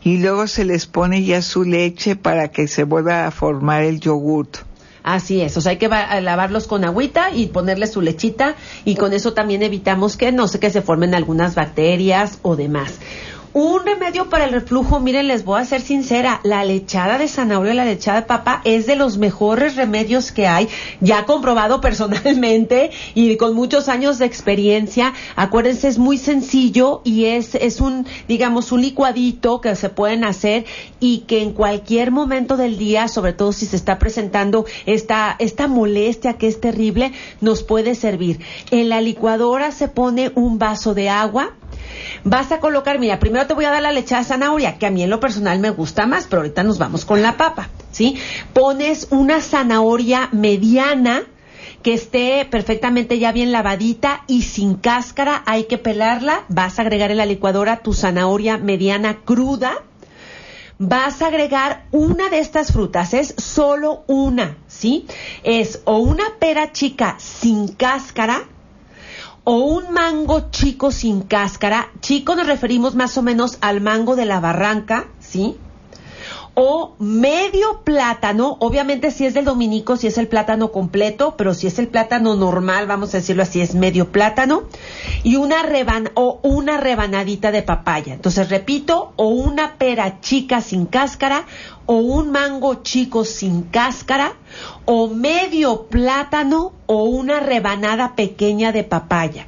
y 0.05 0.19
luego 0.19 0.47
se 0.47 0.65
les 0.65 0.87
pone 0.87 1.25
ya 1.25 1.43
su 1.43 1.65
leche 1.65 2.17
para 2.17 2.49
que 2.49 2.69
se 2.69 2.85
vuelva 2.85 3.27
a 3.27 3.31
formar 3.31 3.83
el 3.83 3.99
yogurt. 3.99 4.59
Así 5.03 5.41
es, 5.41 5.57
o 5.57 5.61
sea, 5.61 5.71
hay 5.71 5.79
que 5.79 5.89
lavarlos 5.89 6.69
con 6.69 6.85
agüita 6.85 7.31
y 7.35 7.47
ponerle 7.47 7.89
su 7.89 8.01
lechita 8.01 8.55
y 8.85 8.95
con 8.95 9.13
eso 9.13 9.33
también 9.33 9.63
evitamos 9.63 10.17
que 10.17 10.31
no 10.31 10.47
sé 10.47 10.61
que 10.61 10.71
se 10.71 10.81
formen 10.81 11.15
algunas 11.15 11.57
bacterias 11.57 12.39
o 12.43 12.55
demás. 12.55 13.01
Un 13.55 13.85
remedio 13.85 14.31
para 14.31 14.47
el 14.47 14.53
reflujo, 14.53 14.99
miren, 14.99 15.29
les 15.29 15.45
voy 15.45 15.61
a 15.61 15.67
ser 15.67 15.83
sincera, 15.83 16.41
la 16.43 16.65
lechada 16.65 17.19
de 17.19 17.29
zanahoria 17.29 17.75
la 17.75 17.85
lechada 17.85 18.23
de 18.23 18.27
papa 18.27 18.63
es 18.65 18.87
de 18.87 18.97
los 18.97 19.19
mejores 19.19 19.77
remedios 19.77 20.33
que 20.33 20.47
hay, 20.47 20.71
ya 21.03 21.27
comprobado 21.27 21.79
personalmente 21.83 22.91
y 23.15 23.37
con 23.37 23.55
muchos 23.55 23.91
años 23.91 24.19
de 24.19 24.25
experiencia. 24.25 25.13
Acuérdense, 25.37 25.89
es 25.89 25.99
muy 25.99 26.17
sencillo 26.17 27.03
y 27.05 27.27
es, 27.27 27.55
es 27.55 27.83
un, 27.83 28.07
digamos, 28.27 28.73
un 28.73 28.81
licuadito 28.81 29.61
que 29.61 29.77
se 29.77 29.91
pueden 29.91 30.25
hacer 30.25 30.65
y 30.99 31.25
que 31.27 31.43
en 31.43 31.53
cualquier 31.53 32.11
momento 32.11 32.57
del 32.57 32.79
día, 32.79 33.07
sobre 33.07 33.35
todo 33.35 33.53
si 33.53 33.67
se 33.67 33.77
está 33.77 33.99
presentando 33.99 34.65
esta, 34.87 35.37
esta 35.39 35.69
molestia 35.69 36.39
que 36.39 36.49
es 36.49 36.59
terrible, 36.59 37.13
nos 37.43 37.63
puede 37.63 37.97
servir. 37.97 38.41
En 38.71 38.89
la 38.89 39.03
licuadora 39.03 39.73
se 39.73 39.89
pone 39.89 40.33
un 40.37 40.59
vaso 40.59 40.95
de 40.95 41.11
agua, 41.11 41.53
Vas 42.25 42.53
a 42.53 42.61
colocar, 42.61 42.99
mira, 42.99 43.19
primero 43.19 43.47
te 43.47 43.55
voy 43.55 43.65
a 43.65 43.71
dar 43.71 43.83
la 43.83 43.93
lechada 43.93 44.23
de 44.23 44.29
zanahoria, 44.29 44.79
que 44.79 44.87
a 44.87 44.91
mí 44.91 45.03
en 45.03 45.11
lo 45.11 45.21
personal 45.21 45.59
me 45.59 45.71
gusta 45.71 46.07
más, 46.07 46.27
pero 46.29 46.43
ahorita 46.43 46.63
nos 46.63 46.79
vamos 46.79 47.05
con 47.05 47.23
la 47.23 47.37
papa, 47.37 47.69
¿sí? 47.91 48.17
Pones 48.53 49.09
una 49.11 49.41
zanahoria 49.41 50.29
mediana, 50.33 51.25
que 51.83 51.95
esté 51.95 52.47
perfectamente 52.49 53.19
ya 53.19 53.33
bien 53.33 53.53
lavadita 53.53 54.23
y 54.27 54.43
sin 54.43 54.75
cáscara, 54.75 55.43
hay 55.47 55.65
que 55.65 55.79
pelarla, 55.79 56.45
vas 56.49 56.79
a 56.79 56.83
agregar 56.83 57.11
en 57.11 57.17
la 57.17 57.27
licuadora 57.27 57.79
tu 57.79 57.93
zanahoria 57.93 58.57
mediana 58.57 59.19
cruda, 59.25 59.83
vas 60.79 61.23
a 61.23 61.27
agregar 61.27 61.85
una 61.91 62.29
de 62.29 62.39
estas 62.39 62.73
frutas, 62.73 63.15
es 63.15 63.35
solo 63.37 64.05
una, 64.07 64.59
¿sí? 64.67 65.07
Es 65.43 65.83
o 65.85 65.99
una 65.99 66.25
pera 66.39 66.73
chica 66.73 67.17
sin 67.19 67.69
cáscara, 67.69 68.49
o 69.45 69.57
un 69.57 69.93
mango 69.93 70.51
chico 70.51 70.91
sin 70.91 71.23
cáscara. 71.23 71.91
Chico 72.01 72.35
nos 72.35 72.47
referimos 72.47 72.95
más 72.95 73.17
o 73.19 73.23
menos 73.23 73.59
al 73.61 73.81
mango 73.81 74.17
de 74.17 74.27
la 74.27 74.41
barranca, 74.41 75.07
¿sí? 75.19 75.57
O 76.55 76.95
medio 76.99 77.83
plátano, 77.83 78.59
obviamente 78.61 79.11
si 79.11 79.25
es 79.25 79.33
del 79.33 79.47
dominico, 79.47 79.97
si 79.97 80.07
es 80.07 80.19
el 80.19 80.29
plátano 80.29 80.71
completo, 80.71 81.35
pero 81.37 81.55
si 81.55 81.67
es 81.67 81.79
el 81.79 81.89
plátano 81.89 82.37
normal, 82.37 82.87
vamos 82.87 83.15
a 83.15 83.19
decirlo 83.19 83.43
así, 83.43 83.63
es 83.63 83.75
medio 83.75 84.13
plátano. 84.13 84.65
Y 85.23 85.37
una 85.37 85.63
reban 85.63 86.11
o 86.15 86.41
una 86.43 86.77
rebanadita 86.77 87.53
de 87.53 87.63
papaya. 87.63 88.13
Entonces 88.13 88.51
repito, 88.51 89.15
o 89.17 89.29
una 89.29 89.79
pera 89.79 90.21
chica 90.21 90.61
sin 90.61 90.85
cáscara, 90.85 91.47
o 91.87 91.95
un 91.95 92.31
mango 92.31 92.83
chico 92.83 93.25
sin 93.25 93.63
cáscara, 93.63 94.35
o 94.85 95.09
medio 95.09 95.87
plátano 95.87 96.73
o 96.87 97.05
una 97.05 97.41
rebanada 97.41 98.15
pequeña 98.15 98.73
de 98.73 98.85
papaya. 98.85 99.47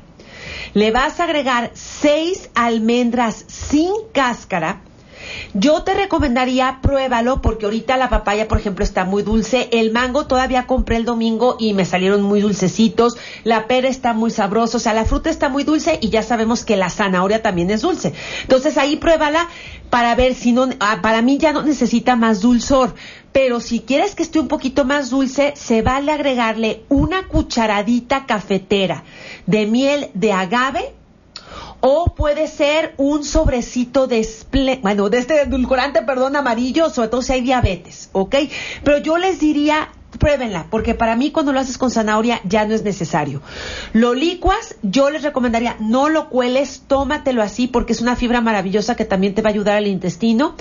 Le 0.73 0.91
vas 0.91 1.21
a 1.21 1.25
agregar 1.25 1.71
seis 1.75 2.51
almendras 2.55 3.45
sin 3.47 3.93
cáscara, 4.13 4.81
yo 5.53 5.83
te 5.83 5.95
recomendaría 5.95 6.79
pruébalo 6.83 7.41
porque 7.43 7.67
ahorita 7.67 7.97
la 7.97 8.09
papaya, 8.09 8.49
por 8.49 8.59
ejemplo, 8.59 8.85
está 8.85 9.05
muy 9.05 9.23
dulce. 9.23 9.69
El 9.73 9.93
mango 9.93 10.27
todavía 10.27 10.67
compré 10.67 10.97
el 10.97 11.05
domingo 11.05 11.57
y 11.59 11.75
me 11.75 11.85
salieron 11.85 12.23
muy 12.23 12.41
dulcecitos. 12.41 13.17
La 13.45 13.67
pera 13.67 13.89
está 13.89 14.13
muy 14.13 14.31
sabrosa. 14.31 14.77
O 14.77 14.81
sea, 14.81 14.95
la 14.95 15.05
fruta 15.05 15.31
está 15.31 15.49
muy 15.49 15.65
dulce 15.65 15.99
y 16.01 16.11
ya 16.11 16.23
sabemos 16.23 16.65
que 16.65 16.77
la 16.77 16.91
zanahoria 16.91 17.43
también 17.43 17.71
es 17.71 17.83
dulce. 17.83 18.15
Entonces 18.43 18.79
ahí 18.79 18.97
pruébala 18.97 19.49
para 19.91 20.15
ver 20.15 20.35
si 20.35 20.53
no, 20.53 20.69
ah, 20.81 20.99
para 21.03 21.23
mí 21.23 21.39
ya 21.39 21.53
no 21.53 21.63
necesita 21.63 22.17
más 22.17 22.41
dulzor. 22.41 22.95
Pero 23.33 23.61
si 23.61 23.81
quieres 23.81 24.15
que 24.15 24.23
esté 24.23 24.39
un 24.39 24.49
poquito 24.49 24.85
más 24.85 25.11
dulce, 25.11 25.55
se 25.57 25.83
vale 25.83 26.13
agregarle 26.13 26.85
una 26.89 27.27
cucharadita 27.27 28.27
cafetera 28.27 29.03
de 29.47 29.67
miel 29.67 30.11
de 30.15 30.33
agave 30.33 30.94
o 31.87 32.15
puede 32.15 32.47
ser 32.47 32.95
un 32.97 33.25
sobrecito 33.25 34.07
de 34.07 34.27
bueno, 34.81 35.11
de 35.11 35.19
este 35.19 35.43
edulcorante, 35.43 36.01
perdón, 36.01 36.35
amarillo, 36.35 36.89
sobre 36.89 37.09
todo 37.09 37.21
si 37.21 37.35
hay 37.35 37.43
diabetes, 37.43 38.09
¿ok? 38.13 38.37
Pero 38.83 38.99
yo 38.99 39.19
les 39.19 39.39
diría 39.39 39.91
pruébenla, 40.19 40.69
porque 40.71 40.95
para 40.95 41.17
mí 41.17 41.31
cuando 41.31 41.53
lo 41.53 41.61
haces 41.61 41.77
con 41.77 41.91
zanahoria 41.91 42.41
ya 42.45 42.65
no 42.67 42.75
es 42.75 42.85
necesario. 42.85 43.43
Lo 43.93 44.15
licuas, 44.15 44.77
yo 44.83 45.11
les 45.11 45.23
recomendaría 45.23 45.77
no 45.81 46.09
lo 46.09 46.29
cueles, 46.29 46.83
tómatelo 46.87 47.43
así 47.43 47.67
porque 47.67 47.93
es 47.93 48.01
una 48.01 48.17
fibra 48.17 48.41
maravillosa 48.41 48.97
que 48.97 49.05
también 49.05 49.35
te 49.35 49.43
va 49.43 49.51
a 49.51 49.53
ayudar 49.53 49.77
al 49.77 49.87
intestino. 49.87 50.55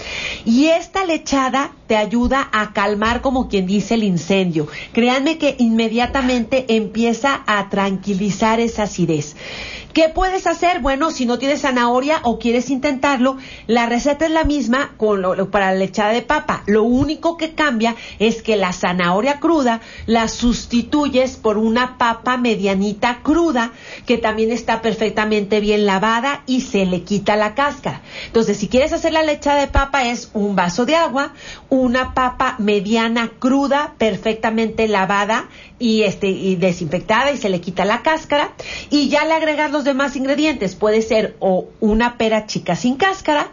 Y 0.44 0.68
esta 0.68 1.06
lechada 1.06 1.72
te 1.88 1.96
ayuda 1.96 2.50
a 2.52 2.74
calmar, 2.74 3.22
como 3.22 3.48
quien 3.48 3.66
dice, 3.66 3.94
el 3.94 4.04
incendio. 4.04 4.68
Créanme 4.92 5.38
que 5.38 5.56
inmediatamente 5.60 6.66
empieza 6.76 7.44
a 7.46 7.70
tranquilizar 7.70 8.60
esa 8.60 8.84
acidez. 8.84 9.36
¿Qué 9.94 10.10
puedes 10.10 10.48
hacer? 10.48 10.80
Bueno, 10.80 11.12
si 11.12 11.28
no 11.28 11.38
tienes 11.38 11.62
zanahoria 11.62 12.22
o 12.24 12.40
quieres 12.40 12.72
intentarlo, 12.72 13.38
la 13.68 13.86
receta 13.86 14.26
es 14.26 14.32
la 14.32 14.44
misma 14.44 14.94
con 14.98 15.22
lo, 15.22 15.52
para 15.52 15.72
la 15.72 15.78
lechada 15.78 16.12
de 16.14 16.24
papa. 16.24 16.64
Lo 16.66 16.82
único 16.82 17.38
que 17.38 17.54
cambia 17.54 17.96
es 18.18 18.42
que 18.42 18.56
la 18.56 18.74
zanahoria 18.74 19.40
cruda 19.40 19.82
la 20.08 20.30
sustituyes 20.30 21.36
por 21.38 21.60
una 21.60 22.00
papa 22.00 22.38
medianita 22.38 23.20
cruda 23.22 23.72
que 24.08 24.18
también 24.18 24.52
está 24.52 24.82
perfectamente 24.82 25.60
bien 25.60 25.86
lavada 25.86 26.42
y 26.48 26.62
se 26.62 26.88
le 26.88 27.04
quita 27.04 27.36
la 27.36 27.54
cáscara. 27.54 28.02
Entonces, 28.26 28.58
si 28.58 28.70
quieres 28.70 28.94
hacer 28.94 29.14
la 29.14 29.22
lechada 29.22 29.62
de 29.62 29.68
papa 29.68 30.06
es 30.06 30.32
un 30.34 30.56
vaso 30.56 30.88
de 30.88 30.96
agua, 30.96 31.34
una 31.70 32.16
papa 32.16 32.56
mediana 32.58 33.30
cruda, 33.38 33.94
perfectamente 34.00 34.88
lavada 34.88 35.50
y 35.78 36.04
este 36.04 36.30
y 36.30 36.56
desinfectada 36.56 37.32
y 37.32 37.38
se 37.38 37.50
le 37.50 37.62
quita 37.62 37.86
la 37.86 38.02
cáscara 38.02 38.54
y 38.89 39.10
ya 39.10 39.26
le 39.26 39.34
agregas 39.34 39.70
los 39.70 39.83
demás 39.84 40.16
ingredientes. 40.16 40.76
Puede 40.76 41.02
ser 41.02 41.36
o 41.40 41.70
una 41.80 42.18
pera 42.18 42.46
chica 42.46 42.76
sin 42.76 42.96
cáscara 42.96 43.52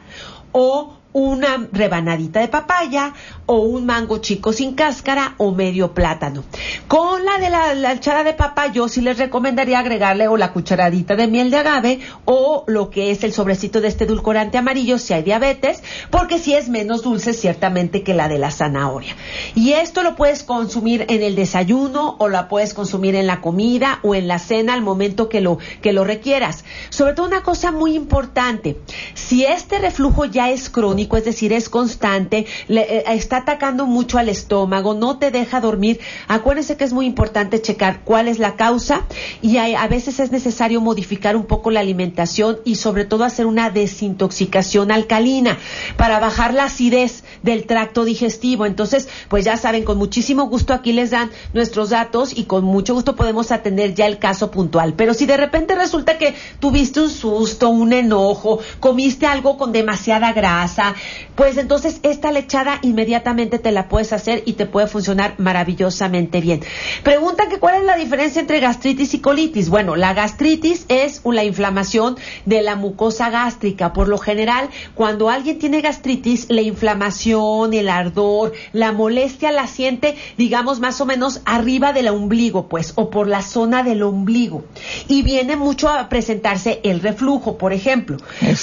o 0.52 0.96
una 1.12 1.68
rebanadita 1.72 2.40
de 2.40 2.48
papaya 2.48 3.14
o 3.52 3.62
un 3.62 3.84
mango 3.84 4.18
chico 4.18 4.52
sin 4.52 4.74
cáscara 4.76 5.34
o 5.36 5.50
medio 5.50 5.92
plátano. 5.92 6.44
Con 6.86 7.24
la 7.24 7.36
de 7.38 7.50
la, 7.50 7.74
la 7.74 7.96
de 8.22 8.32
papa 8.32 8.68
yo 8.68 8.88
sí 8.88 9.00
les 9.00 9.18
recomendaría 9.18 9.80
agregarle 9.80 10.28
o 10.28 10.36
la 10.36 10.52
cucharadita 10.52 11.16
de 11.16 11.26
miel 11.26 11.50
de 11.50 11.56
agave 11.56 12.00
o 12.26 12.62
lo 12.68 12.90
que 12.90 13.10
es 13.10 13.24
el 13.24 13.32
sobrecito 13.32 13.80
de 13.80 13.88
este 13.88 14.04
edulcorante 14.04 14.56
amarillo 14.56 14.98
si 14.98 15.14
hay 15.14 15.24
diabetes, 15.24 15.82
porque 16.12 16.38
si 16.38 16.54
es 16.54 16.68
menos 16.68 17.02
dulce 17.02 17.32
ciertamente 17.32 18.04
que 18.04 18.14
la 18.14 18.28
de 18.28 18.38
la 18.38 18.52
zanahoria. 18.52 19.16
Y 19.56 19.72
esto 19.72 20.04
lo 20.04 20.14
puedes 20.14 20.44
consumir 20.44 21.06
en 21.08 21.24
el 21.24 21.34
desayuno 21.34 22.14
o 22.20 22.28
la 22.28 22.48
puedes 22.48 22.72
consumir 22.72 23.16
en 23.16 23.26
la 23.26 23.40
comida 23.40 23.98
o 24.04 24.14
en 24.14 24.28
la 24.28 24.38
cena 24.38 24.74
al 24.74 24.82
momento 24.82 25.28
que 25.28 25.40
lo, 25.40 25.58
que 25.82 25.92
lo 25.92 26.04
requieras. 26.04 26.64
Sobre 26.90 27.14
todo 27.14 27.26
una 27.26 27.42
cosa 27.42 27.72
muy 27.72 27.96
importante, 27.96 28.78
si 29.14 29.44
este 29.44 29.80
reflujo 29.80 30.24
ya 30.24 30.50
es 30.50 30.70
crónico, 30.70 31.16
es 31.16 31.24
decir, 31.24 31.52
es 31.52 31.68
constante, 31.68 32.46
le, 32.68 32.82
eh, 32.82 33.04
está 33.08 33.39
atacando 33.40 33.86
mucho 33.86 34.18
al 34.18 34.28
estómago, 34.28 34.94
no 34.94 35.18
te 35.18 35.30
deja 35.30 35.60
dormir. 35.60 36.00
Acuérdense 36.28 36.76
que 36.76 36.84
es 36.84 36.92
muy 36.92 37.06
importante 37.06 37.60
checar 37.60 38.00
cuál 38.04 38.28
es 38.28 38.38
la 38.38 38.56
causa 38.56 39.04
y 39.42 39.58
a 39.58 39.86
veces 39.88 40.20
es 40.20 40.30
necesario 40.30 40.80
modificar 40.80 41.36
un 41.36 41.44
poco 41.44 41.70
la 41.70 41.80
alimentación 41.80 42.58
y 42.64 42.76
sobre 42.76 43.04
todo 43.04 43.24
hacer 43.24 43.46
una 43.46 43.70
desintoxicación 43.70 44.92
alcalina 44.92 45.58
para 45.96 46.20
bajar 46.20 46.54
la 46.54 46.64
acidez 46.64 47.24
del 47.42 47.66
tracto 47.66 48.04
digestivo. 48.04 48.66
Entonces, 48.66 49.08
pues 49.28 49.44
ya 49.44 49.56
saben, 49.56 49.84
con 49.84 49.98
muchísimo 49.98 50.44
gusto 50.48 50.74
aquí 50.74 50.92
les 50.92 51.10
dan 51.10 51.30
nuestros 51.52 51.90
datos 51.90 52.36
y 52.36 52.44
con 52.44 52.64
mucho 52.64 52.94
gusto 52.94 53.16
podemos 53.16 53.52
atender 53.52 53.94
ya 53.94 54.06
el 54.06 54.18
caso 54.18 54.50
puntual. 54.50 54.94
Pero 54.94 55.14
si 55.14 55.26
de 55.26 55.36
repente 55.36 55.74
resulta 55.74 56.18
que 56.18 56.34
tuviste 56.58 57.00
un 57.00 57.10
susto, 57.10 57.68
un 57.68 57.92
enojo, 57.92 58.60
comiste 58.80 59.26
algo 59.26 59.56
con 59.56 59.72
demasiada 59.72 60.32
grasa, 60.32 60.94
pues 61.34 61.56
entonces 61.56 62.00
esta 62.02 62.32
lechada 62.32 62.78
inmediatamente 62.82 63.58
te 63.58 63.72
la 63.72 63.88
puedes 63.88 64.12
hacer 64.12 64.42
y 64.46 64.54
te 64.54 64.66
puede 64.66 64.86
funcionar 64.86 65.34
maravillosamente 65.38 66.40
bien. 66.40 66.60
Preguntan 67.02 67.48
que 67.48 67.58
cuál 67.58 67.76
es 67.76 67.84
la 67.84 67.96
diferencia 67.96 68.40
entre 68.40 68.60
gastritis 68.60 69.14
y 69.14 69.20
colitis. 69.20 69.68
Bueno, 69.68 69.96
la 69.96 70.14
gastritis 70.14 70.84
es 70.88 71.20
la 71.24 71.44
inflamación 71.44 72.16
de 72.44 72.62
la 72.62 72.76
mucosa 72.76 73.30
gástrica. 73.30 73.92
Por 73.92 74.08
lo 74.08 74.18
general, 74.18 74.68
cuando 74.94 75.30
alguien 75.30 75.58
tiene 75.58 75.80
gastritis, 75.80 76.46
la 76.48 76.62
inflamación, 76.62 77.29
el 77.30 77.88
ardor, 77.88 78.52
la 78.72 78.92
molestia 78.92 79.52
la 79.52 79.66
siente, 79.66 80.16
digamos, 80.36 80.80
más 80.80 81.00
o 81.00 81.06
menos 81.06 81.42
arriba 81.44 81.92
del 81.92 82.08
ombligo, 82.08 82.68
pues, 82.68 82.92
o 82.96 83.10
por 83.10 83.28
la 83.28 83.42
zona 83.42 83.82
del 83.82 84.02
ombligo. 84.02 84.64
Y 85.06 85.22
viene 85.22 85.56
mucho 85.56 85.88
a 85.88 86.08
presentarse 86.08 86.80
el 86.82 87.00
reflujo, 87.00 87.56
por 87.56 87.72
ejemplo. 87.72 88.16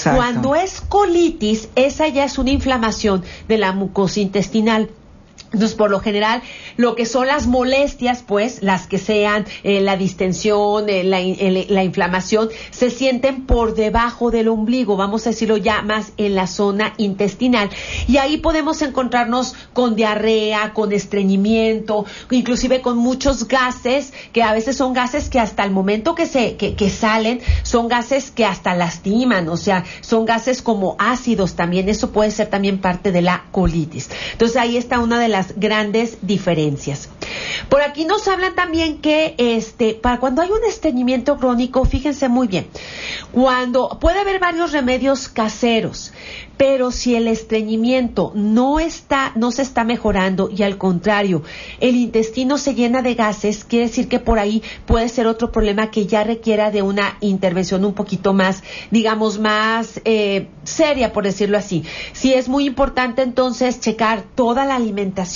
Cuando 0.04 0.56
es 0.56 0.82
colitis, 0.82 1.70
esa 1.76 2.08
ya 2.08 2.26
es 2.26 2.38
una 2.38 2.52
inflamación 2.52 3.24
de 3.48 3.58
la 3.58 3.72
mucosa 3.72 4.20
intestinal. 4.20 4.90
Entonces, 5.54 5.78
por 5.78 5.90
lo 5.90 6.00
general, 6.00 6.42
lo 6.76 6.96
que 6.96 7.06
son 7.06 7.28
las 7.28 7.48
molestias, 7.48 8.22
pues, 8.26 8.62
las 8.62 8.86
que 8.86 8.98
sean 8.98 9.46
eh, 9.64 9.80
la 9.80 9.96
distensión, 9.96 10.90
eh, 10.90 11.04
la, 11.04 11.84
inflamación, 11.84 12.50
se 12.72 12.90
sienten 12.90 13.46
por 13.46 13.74
debajo 13.74 14.30
del 14.30 14.50
ombligo, 14.50 14.98
vamos 14.98 15.26
a 15.26 15.30
decirlo 15.30 15.56
ya 15.56 15.82
más 15.84 16.12
en 16.18 16.36
la 16.36 16.48
zona 16.48 16.94
intestinal. 16.98 17.70
Y 18.08 18.18
ahí 18.18 18.38
podemos 18.38 18.82
encontrarnos 18.82 19.56
con 19.72 19.96
diarrea, 19.96 20.74
con 20.74 20.92
estreñimiento, 20.92 22.06
inclusive 22.30 22.82
con 22.82 22.98
muchos 22.98 23.48
gases, 23.48 24.12
que 24.34 24.44
a 24.44 24.54
veces 24.54 24.76
son 24.76 24.92
gases 24.92 25.30
que 25.30 25.40
hasta 25.40 25.64
el 25.64 25.72
momento 25.72 26.14
que, 26.14 26.26
se, 26.26 26.58
que 26.58 26.90
salen, 26.90 27.40
son 27.64 27.88
gases 27.88 28.32
que 28.32 28.44
hasta 28.44 28.76
lastiman, 28.76 29.48
o 29.48 29.56
sea, 29.56 29.86
son 30.02 30.26
gases 30.26 30.62
como 30.62 30.98
ácidos 31.00 31.56
también. 31.56 31.88
Eso 31.88 32.12
puede 32.12 32.32
ser 32.32 32.48
también 32.48 32.80
parte 32.80 33.14
de 33.14 33.22
la 33.22 33.46
colitis. 33.52 34.10
Entonces, 34.34 34.58
ahí 34.58 34.76
está 34.76 35.00
una 35.00 35.20
de 35.20 35.30
las 35.30 35.37
grandes 35.56 36.18
diferencias. 36.22 37.10
Por 37.70 37.82
aquí 37.82 38.06
nos 38.06 38.28
hablan 38.28 38.56
también 38.56 39.00
que 39.00 39.36
este, 39.38 39.94
para 39.94 40.20
cuando 40.20 40.42
hay 40.42 40.50
un 40.50 40.64
estreñimiento 40.68 41.38
crónico, 41.38 41.86
fíjense 41.86 42.30
muy 42.30 42.48
bien, 42.48 42.68
cuando 43.32 43.98
puede 44.00 44.20
haber 44.20 44.40
varios 44.40 44.72
remedios 44.72 45.28
caseros, 45.28 46.14
pero 46.58 46.92
si 46.92 47.16
el 47.16 47.28
estreñimiento 47.28 48.32
no 48.36 48.80
está, 48.80 49.32
no 49.36 49.52
se 49.52 49.62
está 49.62 49.84
mejorando 49.84 50.50
y 50.56 50.64
al 50.64 50.78
contrario, 50.78 51.44
el 51.80 51.96
intestino 51.96 52.58
se 52.58 52.74
llena 52.74 53.02
de 53.02 53.16
gases, 53.16 53.64
quiere 53.64 53.88
decir 53.88 54.08
que 54.08 54.20
por 54.20 54.40
ahí 54.40 54.64
puede 54.86 55.10
ser 55.10 55.28
otro 55.28 55.52
problema 55.52 55.92
que 55.92 56.08
ya 56.08 56.24
requiera 56.24 56.72
de 56.72 56.82
una 56.82 57.18
intervención 57.22 57.86
un 57.86 57.94
poquito 57.94 58.34
más, 58.34 58.64
digamos, 58.92 59.40
más 59.40 60.02
eh, 60.06 60.48
seria, 60.64 61.14
por 61.14 61.26
decirlo 61.26 61.58
así. 61.58 61.84
Si 62.14 62.34
es 62.34 62.50
muy 62.50 62.66
importante 62.66 63.22
entonces 63.22 63.80
checar 63.80 64.24
toda 64.36 64.66
la 64.66 64.76
alimentación 64.76 65.27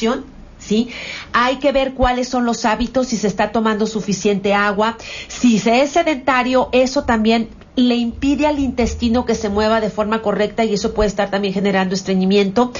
¿sí? 0.59 0.89
Hay 1.33 1.57
que 1.57 1.71
ver 1.71 1.93
cuáles 1.93 2.27
son 2.29 2.45
los 2.45 2.65
hábitos, 2.65 3.07
si 3.07 3.17
se 3.17 3.27
está 3.27 3.51
tomando 3.51 3.87
suficiente 3.87 4.53
agua, 4.53 4.97
si 5.27 5.59
se 5.59 5.81
es 5.81 5.91
sedentario, 5.91 6.69
eso 6.71 7.03
también 7.03 7.49
le 7.75 7.95
impide 7.95 8.47
al 8.47 8.59
intestino 8.59 9.25
que 9.25 9.35
se 9.35 9.49
mueva 9.49 9.79
de 9.79 9.89
forma 9.89 10.21
correcta 10.21 10.65
y 10.65 10.73
eso 10.73 10.93
puede 10.93 11.07
estar 11.07 11.31
también 11.31 11.53
generando 11.53 11.95
estreñimiento. 11.95 12.71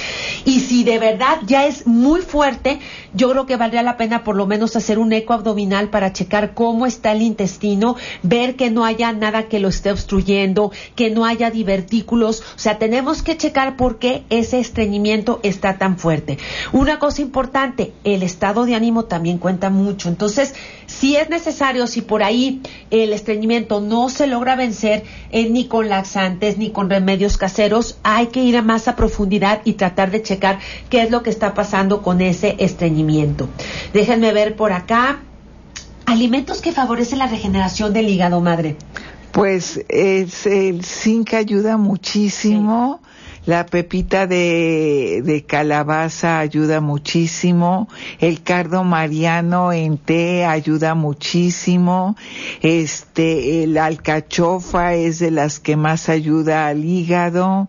Y 0.44 0.60
si 0.60 0.84
de 0.84 0.98
verdad 0.98 1.38
ya 1.46 1.66
es 1.66 1.86
muy 1.86 2.20
fuerte, 2.20 2.78
yo 3.14 3.30
creo 3.30 3.46
que 3.46 3.56
valdría 3.56 3.82
la 3.82 3.96
pena 3.96 4.22
por 4.22 4.36
lo 4.36 4.46
menos 4.46 4.76
hacer 4.76 4.98
un 4.98 5.12
eco 5.12 5.32
abdominal 5.32 5.88
para 5.88 6.12
checar 6.12 6.54
cómo 6.54 6.86
está 6.86 7.12
el 7.12 7.22
intestino, 7.22 7.96
ver 8.22 8.56
que 8.56 8.70
no 8.70 8.84
haya 8.84 9.12
nada 9.12 9.44
que 9.44 9.60
lo 9.60 9.68
esté 9.68 9.90
obstruyendo, 9.90 10.72
que 10.94 11.10
no 11.10 11.24
haya 11.24 11.50
divertículos. 11.50 12.40
O 12.40 12.58
sea, 12.58 12.78
tenemos 12.78 13.22
que 13.22 13.36
checar 13.36 13.76
por 13.76 13.98
qué 13.98 14.24
ese 14.28 14.60
estreñimiento 14.60 15.40
está 15.42 15.78
tan 15.78 15.98
fuerte. 15.98 16.38
Una 16.72 16.98
cosa 16.98 17.22
importante, 17.22 17.92
el 18.04 18.22
estado 18.22 18.66
de 18.66 18.74
ánimo 18.74 19.04
también 19.04 19.38
cuenta 19.38 19.70
mucho. 19.70 20.08
Entonces, 20.08 20.54
si 20.92 21.16
es 21.16 21.30
necesario, 21.30 21.86
si 21.86 22.02
por 22.02 22.22
ahí 22.22 22.60
el 22.90 23.12
estreñimiento 23.12 23.80
no 23.80 24.08
se 24.08 24.26
logra 24.26 24.56
vencer 24.56 25.04
eh, 25.30 25.48
ni 25.48 25.66
con 25.66 25.88
laxantes 25.88 26.58
ni 26.58 26.70
con 26.70 26.90
remedios 26.90 27.36
caseros, 27.38 27.98
hay 28.02 28.26
que 28.26 28.42
ir 28.42 28.56
a 28.56 28.62
más 28.62 28.88
a 28.88 28.96
profundidad 28.96 29.62
y 29.64 29.72
tratar 29.74 30.10
de 30.10 30.22
checar 30.22 30.58
qué 30.90 31.02
es 31.02 31.10
lo 31.10 31.22
que 31.22 31.30
está 31.30 31.54
pasando 31.54 32.02
con 32.02 32.20
ese 32.20 32.56
estreñimiento. 32.58 33.48
Déjenme 33.92 34.32
ver 34.32 34.54
por 34.54 34.72
acá. 34.72 35.20
Alimentos 36.04 36.60
que 36.60 36.72
favorecen 36.72 37.18
la 37.18 37.26
regeneración 37.26 37.92
del 37.92 38.08
hígado, 38.08 38.40
madre. 38.40 38.76
Pues 39.32 39.82
es, 39.88 40.46
el 40.46 40.84
zinc 40.84 41.32
ayuda 41.34 41.78
muchísimo. 41.78 43.00
La 43.44 43.66
pepita 43.66 44.28
de, 44.28 45.20
de 45.24 45.44
calabaza 45.44 46.38
ayuda 46.38 46.80
muchísimo. 46.80 47.88
El 48.20 48.42
cardo 48.42 48.84
mariano 48.84 49.72
en 49.72 49.98
té 49.98 50.44
ayuda 50.44 50.94
muchísimo. 50.94 52.16
Este, 52.60 53.64
el 53.64 53.78
alcachofa 53.78 54.94
es 54.94 55.18
de 55.18 55.32
las 55.32 55.58
que 55.58 55.76
más 55.76 56.08
ayuda 56.08 56.68
al 56.68 56.84
hígado. 56.84 57.68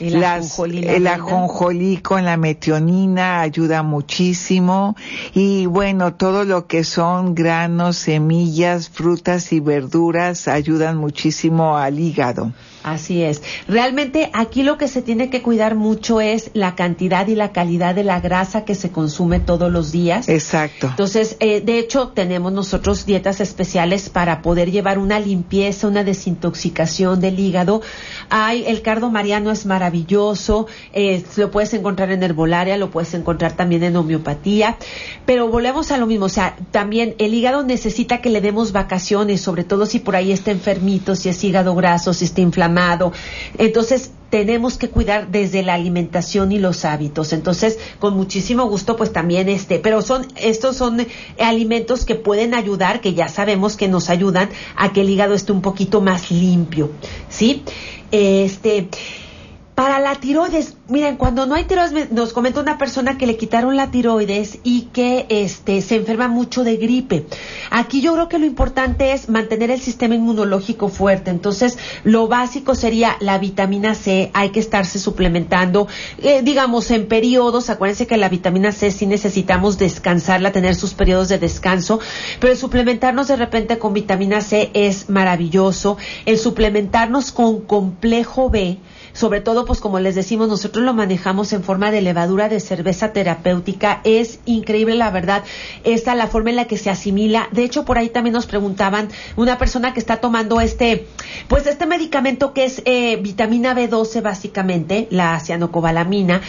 El 0.00 1.06
ajonjolí, 1.06 1.98
con 1.98 2.24
la 2.24 2.36
metionina 2.36 3.40
ayuda 3.40 3.82
muchísimo 3.82 4.96
y 5.34 5.66
bueno, 5.66 6.14
todo 6.14 6.44
lo 6.44 6.66
que 6.66 6.84
son 6.84 7.34
granos, 7.34 7.96
semillas, 7.96 8.88
frutas 8.88 9.52
y 9.52 9.60
verduras 9.60 10.48
ayudan 10.48 10.96
muchísimo 10.96 11.76
al 11.76 11.98
hígado. 11.98 12.52
Así 12.82 13.22
es. 13.22 13.42
Realmente 13.68 14.30
aquí 14.32 14.62
lo 14.62 14.76
que 14.76 14.88
se 14.88 15.02
tiene 15.02 15.30
que 15.30 15.42
cuidar 15.42 15.76
mucho 15.76 16.20
es 16.20 16.50
la 16.52 16.74
cantidad 16.74 17.26
y 17.28 17.34
la 17.34 17.52
calidad 17.52 17.94
de 17.94 18.02
la 18.02 18.20
grasa 18.20 18.64
que 18.64 18.74
se 18.74 18.90
consume 18.90 19.38
todos 19.38 19.70
los 19.70 19.92
días. 19.92 20.28
Exacto. 20.28 20.88
Entonces, 20.88 21.36
eh, 21.38 21.60
de 21.60 21.78
hecho, 21.78 22.08
tenemos 22.08 22.52
nosotros 22.52 23.06
dietas 23.06 23.40
especiales 23.40 24.10
para 24.10 24.42
poder 24.42 24.70
llevar 24.70 24.98
una 24.98 25.20
limpieza, 25.20 25.86
una 25.86 26.02
desintoxicación 26.02 27.20
del 27.20 27.38
hígado. 27.38 27.82
Hay, 28.30 28.64
el 28.66 28.82
cardo 28.82 29.10
mariano 29.10 29.52
es 29.52 29.64
maravilloso 29.64 29.81
maravilloso, 29.82 30.68
eh, 30.92 31.24
lo 31.36 31.50
puedes 31.50 31.74
encontrar 31.74 32.12
en 32.12 32.22
herbolaria, 32.22 32.76
lo 32.76 32.90
puedes 32.90 33.14
encontrar 33.14 33.56
también 33.56 33.82
en 33.82 33.96
homeopatía, 33.96 34.76
pero 35.26 35.48
volvemos 35.48 35.90
a 35.90 35.98
lo 35.98 36.06
mismo, 36.06 36.26
o 36.26 36.28
sea, 36.28 36.56
también 36.70 37.16
el 37.18 37.34
hígado 37.34 37.64
necesita 37.64 38.20
que 38.20 38.30
le 38.30 38.40
demos 38.40 38.70
vacaciones, 38.70 39.40
sobre 39.40 39.64
todo 39.64 39.86
si 39.86 39.98
por 39.98 40.14
ahí 40.14 40.30
está 40.30 40.52
enfermito, 40.52 41.16
si 41.16 41.28
es 41.28 41.42
hígado 41.42 41.74
graso, 41.74 42.14
si 42.14 42.26
está 42.26 42.40
inflamado. 42.40 43.12
Entonces, 43.58 44.12
tenemos 44.30 44.78
que 44.78 44.88
cuidar 44.88 45.30
desde 45.30 45.62
la 45.62 45.74
alimentación 45.74 46.52
y 46.52 46.58
los 46.58 46.86
hábitos. 46.86 47.32
Entonces, 47.34 47.78
con 47.98 48.16
muchísimo 48.16 48.64
gusto, 48.66 48.96
pues 48.96 49.12
también 49.12 49.48
este, 49.48 49.78
pero 49.78 50.00
son, 50.00 50.26
estos 50.36 50.76
son 50.76 51.06
alimentos 51.38 52.06
que 52.06 52.14
pueden 52.14 52.54
ayudar, 52.54 53.00
que 53.00 53.12
ya 53.12 53.28
sabemos 53.28 53.76
que 53.76 53.88
nos 53.88 54.08
ayudan 54.08 54.48
a 54.76 54.92
que 54.92 55.02
el 55.02 55.10
hígado 55.10 55.34
esté 55.34 55.52
un 55.52 55.60
poquito 55.60 56.00
más 56.00 56.30
limpio, 56.30 56.92
¿sí? 57.28 57.62
Este, 58.10 58.88
para 59.82 59.98
la 59.98 60.14
tiroides, 60.14 60.76
miren, 60.86 61.16
cuando 61.16 61.44
no 61.44 61.56
hay 61.56 61.64
tiroides, 61.64 62.12
nos 62.12 62.32
comenta 62.32 62.60
una 62.60 62.78
persona 62.78 63.18
que 63.18 63.26
le 63.26 63.36
quitaron 63.36 63.76
la 63.76 63.90
tiroides 63.90 64.60
y 64.62 64.82
que 64.92 65.26
este, 65.28 65.80
se 65.80 65.96
enferma 65.96 66.28
mucho 66.28 66.62
de 66.62 66.76
gripe. 66.76 67.26
Aquí 67.68 68.00
yo 68.00 68.14
creo 68.14 68.28
que 68.28 68.38
lo 68.38 68.46
importante 68.46 69.10
es 69.10 69.28
mantener 69.28 69.72
el 69.72 69.80
sistema 69.80 70.14
inmunológico 70.14 70.88
fuerte. 70.88 71.32
Entonces, 71.32 71.78
lo 72.04 72.28
básico 72.28 72.76
sería 72.76 73.16
la 73.18 73.38
vitamina 73.38 73.96
C, 73.96 74.30
hay 74.34 74.50
que 74.50 74.60
estarse 74.60 75.00
suplementando, 75.00 75.88
eh, 76.18 76.42
digamos, 76.44 76.92
en 76.92 77.08
periodos. 77.08 77.68
Acuérdense 77.68 78.06
que 78.06 78.16
la 78.18 78.28
vitamina 78.28 78.70
C 78.70 78.92
sí 78.92 79.06
necesitamos 79.06 79.78
descansarla, 79.78 80.52
tener 80.52 80.76
sus 80.76 80.94
periodos 80.94 81.28
de 81.28 81.40
descanso, 81.40 81.98
pero 82.38 82.52
el 82.52 82.58
suplementarnos 82.60 83.26
de 83.26 83.34
repente 83.34 83.80
con 83.80 83.94
vitamina 83.94 84.42
C 84.42 84.70
es 84.74 85.10
maravilloso. 85.10 85.96
El 86.24 86.38
suplementarnos 86.38 87.32
con 87.32 87.62
complejo 87.62 88.48
B, 88.48 88.78
sobre 89.12 89.40
todo 89.40 89.64
pues 89.64 89.80
como 89.80 89.98
les 90.00 90.14
decimos, 90.14 90.48
nosotros 90.48 90.84
lo 90.84 90.94
manejamos 90.94 91.52
en 91.52 91.62
forma 91.62 91.90
de 91.90 92.02
levadura 92.02 92.48
de 92.48 92.60
cerveza 92.60 93.12
terapéutica, 93.12 94.00
es 94.04 94.40
increíble 94.44 94.94
la 94.94 95.10
verdad, 95.10 95.44
esta 95.84 96.14
la 96.14 96.26
forma 96.26 96.50
en 96.50 96.56
la 96.56 96.66
que 96.66 96.78
se 96.78 96.90
asimila, 96.90 97.48
de 97.52 97.64
hecho 97.64 97.84
por 97.84 97.98
ahí 97.98 98.08
también 98.08 98.34
nos 98.34 98.46
preguntaban 98.46 99.08
una 99.36 99.58
persona 99.58 99.92
que 99.92 100.00
está 100.00 100.18
tomando 100.18 100.60
este, 100.60 101.06
pues 101.48 101.66
este 101.66 101.86
medicamento 101.86 102.52
que 102.52 102.64
es 102.64 102.82
eh, 102.84 103.16
vitamina 103.16 103.74
B12 103.74 104.22
básicamente, 104.22 105.08
la 105.10 105.38
cianocobalamina, 105.40 106.40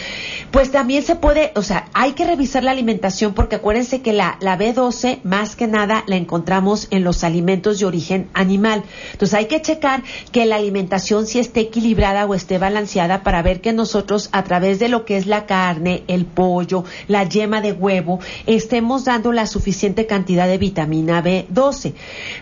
pues 0.50 0.70
también 0.70 1.02
se 1.02 1.16
puede, 1.16 1.52
o 1.56 1.62
sea, 1.62 1.88
hay 1.92 2.12
que 2.12 2.24
revisar 2.24 2.64
la 2.64 2.70
alimentación 2.70 3.34
porque 3.34 3.56
acuérdense 3.56 4.02
que 4.02 4.12
la, 4.12 4.38
la 4.40 4.58
B12 4.58 5.22
más 5.22 5.56
que 5.56 5.66
nada 5.66 6.04
la 6.06 6.16
encontramos 6.16 6.88
en 6.90 7.04
los 7.04 7.24
alimentos 7.24 7.78
de 7.78 7.86
origen 7.86 8.28
animal, 8.34 8.84
entonces 9.12 9.34
hay 9.34 9.46
que 9.46 9.60
checar 9.60 10.02
que 10.32 10.46
la 10.46 10.56
alimentación 10.56 11.26
si 11.26 11.38
esté 11.38 11.60
equilibrada 11.60 12.24
o 12.26 12.34
esté 12.34 12.53
balanceada 12.58 13.22
para 13.22 13.42
ver 13.42 13.60
que 13.60 13.72
nosotros 13.72 14.28
a 14.32 14.44
través 14.44 14.78
de 14.78 14.88
lo 14.88 15.04
que 15.04 15.16
es 15.16 15.26
la 15.26 15.46
carne, 15.46 16.04
el 16.08 16.26
pollo, 16.26 16.84
la 17.08 17.24
yema 17.24 17.60
de 17.60 17.72
huevo, 17.72 18.20
estemos 18.46 19.04
dando 19.04 19.32
la 19.32 19.46
suficiente 19.46 20.06
cantidad 20.06 20.46
de 20.46 20.58
vitamina 20.58 21.22
B12. 21.22 21.94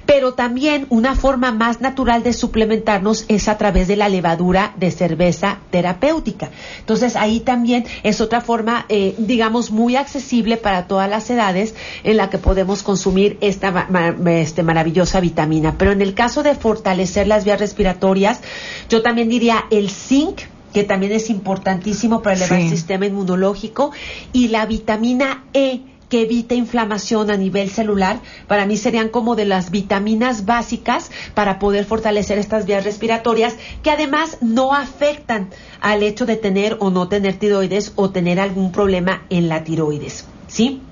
Pero 0.06 0.34
también 0.34 0.86
una 0.88 1.14
forma 1.14 1.52
más 1.52 1.80
natural 1.80 2.22
de 2.22 2.32
suplementarnos 2.32 3.24
es 3.28 3.48
a 3.48 3.58
través 3.58 3.88
de 3.88 3.96
la 3.96 4.08
levadura 4.08 4.74
de 4.76 4.90
cerveza 4.90 5.58
terapéutica. 5.70 6.50
Entonces 6.80 7.16
ahí 7.16 7.40
también 7.40 7.84
es 8.02 8.20
otra 8.20 8.40
forma, 8.40 8.86
eh, 8.88 9.14
digamos, 9.18 9.70
muy 9.70 9.96
accesible 9.96 10.56
para 10.56 10.86
todas 10.86 11.08
las 11.08 11.28
edades 11.30 11.74
en 12.04 12.16
la 12.16 12.30
que 12.30 12.38
podemos 12.38 12.82
consumir 12.82 13.38
esta 13.40 13.88
este, 14.26 14.62
maravillosa 14.62 15.20
vitamina. 15.20 15.76
Pero 15.78 15.92
en 15.92 16.02
el 16.02 16.14
caso 16.14 16.42
de 16.42 16.54
fortalecer 16.54 17.26
las 17.26 17.44
vías 17.44 17.60
respiratorias, 17.60 18.40
yo 18.88 19.02
también 19.02 19.28
diría 19.28 19.64
el 19.70 19.90
zinc 20.08 20.42
que 20.72 20.84
también 20.84 21.12
es 21.12 21.30
importantísimo 21.30 22.22
para 22.22 22.36
elevar 22.36 22.60
el 22.60 22.70
sistema 22.70 23.06
inmunológico, 23.06 23.92
y 24.32 24.48
la 24.48 24.66
vitamina 24.66 25.44
E, 25.52 25.80
que 26.08 26.22
evita 26.22 26.54
inflamación 26.54 27.30
a 27.30 27.36
nivel 27.36 27.70
celular, 27.70 28.20
para 28.46 28.66
mí 28.66 28.76
serían 28.76 29.08
como 29.08 29.34
de 29.34 29.46
las 29.46 29.70
vitaminas 29.70 30.44
básicas 30.44 31.10
para 31.34 31.58
poder 31.58 31.86
fortalecer 31.86 32.38
estas 32.38 32.66
vías 32.66 32.84
respiratorias, 32.84 33.54
que 33.82 33.90
además 33.90 34.38
no 34.42 34.74
afectan 34.74 35.48
al 35.80 36.02
hecho 36.02 36.26
de 36.26 36.36
tener 36.36 36.76
o 36.80 36.90
no 36.90 37.08
tener 37.08 37.38
tiroides 37.38 37.92
o 37.96 38.10
tener 38.10 38.40
algún 38.40 38.72
problema 38.72 39.22
en 39.30 39.48
la 39.48 39.64
tiroides. 39.64 40.26
¿Sí? 40.48 40.82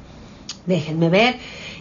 Déjenme 0.65 1.11
ver. 1.11 1.37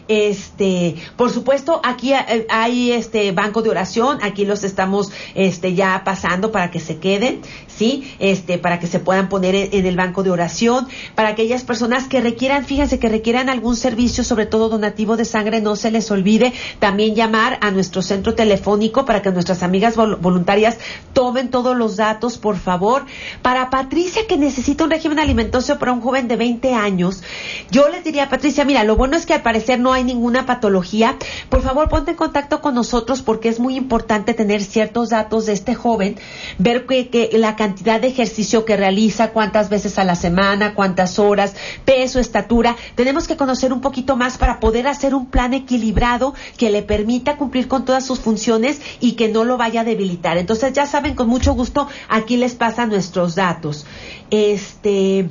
Este, 0.10 0.95
por 1.18 1.30
supuesto, 1.30 1.80
aquí 1.84 2.14
eh, 2.14 2.47
hay 2.49 2.91
este 2.91 3.32
banco 3.32 3.62
de 3.62 3.70
oración, 3.70 4.18
aquí 4.24 4.43
los 4.43 4.64
estamos 4.64 5.12
este 5.36 5.76
ya 5.76 6.01
pasando 6.03 6.51
para 6.51 6.72
que 6.72 6.80
se 6.80 6.97
queden. 6.97 7.41
¿Sí? 7.80 8.14
Este, 8.20 8.58
para 8.58 8.78
que 8.78 8.88
se 8.88 9.00
puedan 9.00 9.30
poner 9.30 9.56
en, 9.56 9.86
el 9.86 9.96
banco 9.96 10.22
de 10.22 10.32
oración, 10.32 10.90
para 11.16 11.30
aquellas 11.30 11.64
personas 11.64 12.10
que 12.10 12.20
requieran, 12.20 12.66
fíjense, 12.66 13.00
que 13.00 13.08
requieran 13.08 13.48
algún 13.48 13.78
servicio, 13.78 14.26
sobre 14.26 14.46
todo 14.46 14.68
donativo 14.68 15.16
de 15.16 15.24
sangre, 15.24 15.62
no 15.62 15.78
se 15.78 15.90
les 15.90 16.12
olvide 16.12 16.52
también 16.80 17.16
llamar 17.16 17.58
a 17.62 17.72
nuestro 17.72 18.02
centro 18.02 18.36
telefónico 18.36 19.06
para 19.06 19.22
que 19.22 19.32
nuestras 19.32 19.64
amigas 19.64 19.96
voluntarias 19.96 20.78
tomen 21.14 21.50
todos 21.50 21.78
los 21.78 21.96
datos, 21.96 22.38
por 22.38 22.58
favor. 22.58 23.06
Para 23.42 23.70
Patricia, 23.70 24.28
que 24.28 24.36
necesita 24.36 24.84
un 24.84 24.92
régimen 24.92 25.20
alimenticio 25.20 25.80
para 25.80 25.94
un 25.94 26.02
joven 26.02 26.28
de 26.28 26.36
20 26.36 26.74
años, 26.74 27.24
yo 27.72 27.88
les 27.88 28.04
diría, 28.04 28.28
Patricia, 28.28 28.66
mira, 28.66 28.84
lo 28.84 28.98
bueno 28.98 29.16
es 29.16 29.26
que 29.26 29.34
al 29.34 29.42
parecer 29.42 29.80
no 29.80 29.94
hay 29.94 30.04
ninguna 30.04 30.46
patología. 30.46 31.16
Por 31.48 31.62
favor, 31.62 31.88
ponte 31.88 32.12
en 32.12 32.18
contacto 32.18 32.60
con 32.60 32.76
nosotros 32.76 33.22
porque 33.22 33.48
es 33.48 33.62
muy 33.62 33.78
importante 33.78 34.34
tener 34.34 34.62
ciertos 34.62 35.12
datos 35.12 35.46
de 35.46 35.54
este 35.54 35.76
joven, 35.76 36.18
ver 36.58 36.86
que, 36.86 37.08
que 37.08 37.30
la 37.38 37.56
cantidad 37.56 37.69
cantidad 37.70 38.02
de 38.02 38.08
ejercicio 38.08 38.66
que 38.66 38.76
realiza, 38.76 39.30
cuántas 39.30 39.70
veces 39.70 40.00
a 40.00 40.04
la 40.04 40.16
semana, 40.16 40.74
cuántas 40.74 41.20
horas, 41.20 41.54
peso, 41.86 42.20
estatura. 42.20 42.76
Tenemos 42.96 43.28
que 43.28 43.38
conocer 43.38 43.72
un 43.72 43.80
poquito 43.80 44.16
más 44.16 44.40
para 44.40 44.60
poder 44.60 44.88
hacer 44.88 45.14
un 45.14 45.28
plan 45.28 45.54
equilibrado 45.54 46.34
que 46.58 46.72
le 46.72 46.82
permita 46.82 47.38
cumplir 47.38 47.68
con 47.68 47.86
todas 47.86 48.04
sus 48.04 48.22
funciones 48.22 48.82
y 49.00 49.12
que 49.12 49.28
no 49.30 49.44
lo 49.44 49.58
vaya 49.58 49.82
a 49.82 49.84
debilitar. 49.84 50.40
Entonces, 50.40 50.74
ya 50.74 50.88
saben, 50.88 51.14
con 51.14 51.30
mucho 51.30 51.54
gusto, 51.54 51.88
aquí 52.08 52.38
les 52.38 52.56
pasan 52.56 52.90
nuestros 52.90 53.36
datos. 53.36 53.86
Este. 54.32 55.30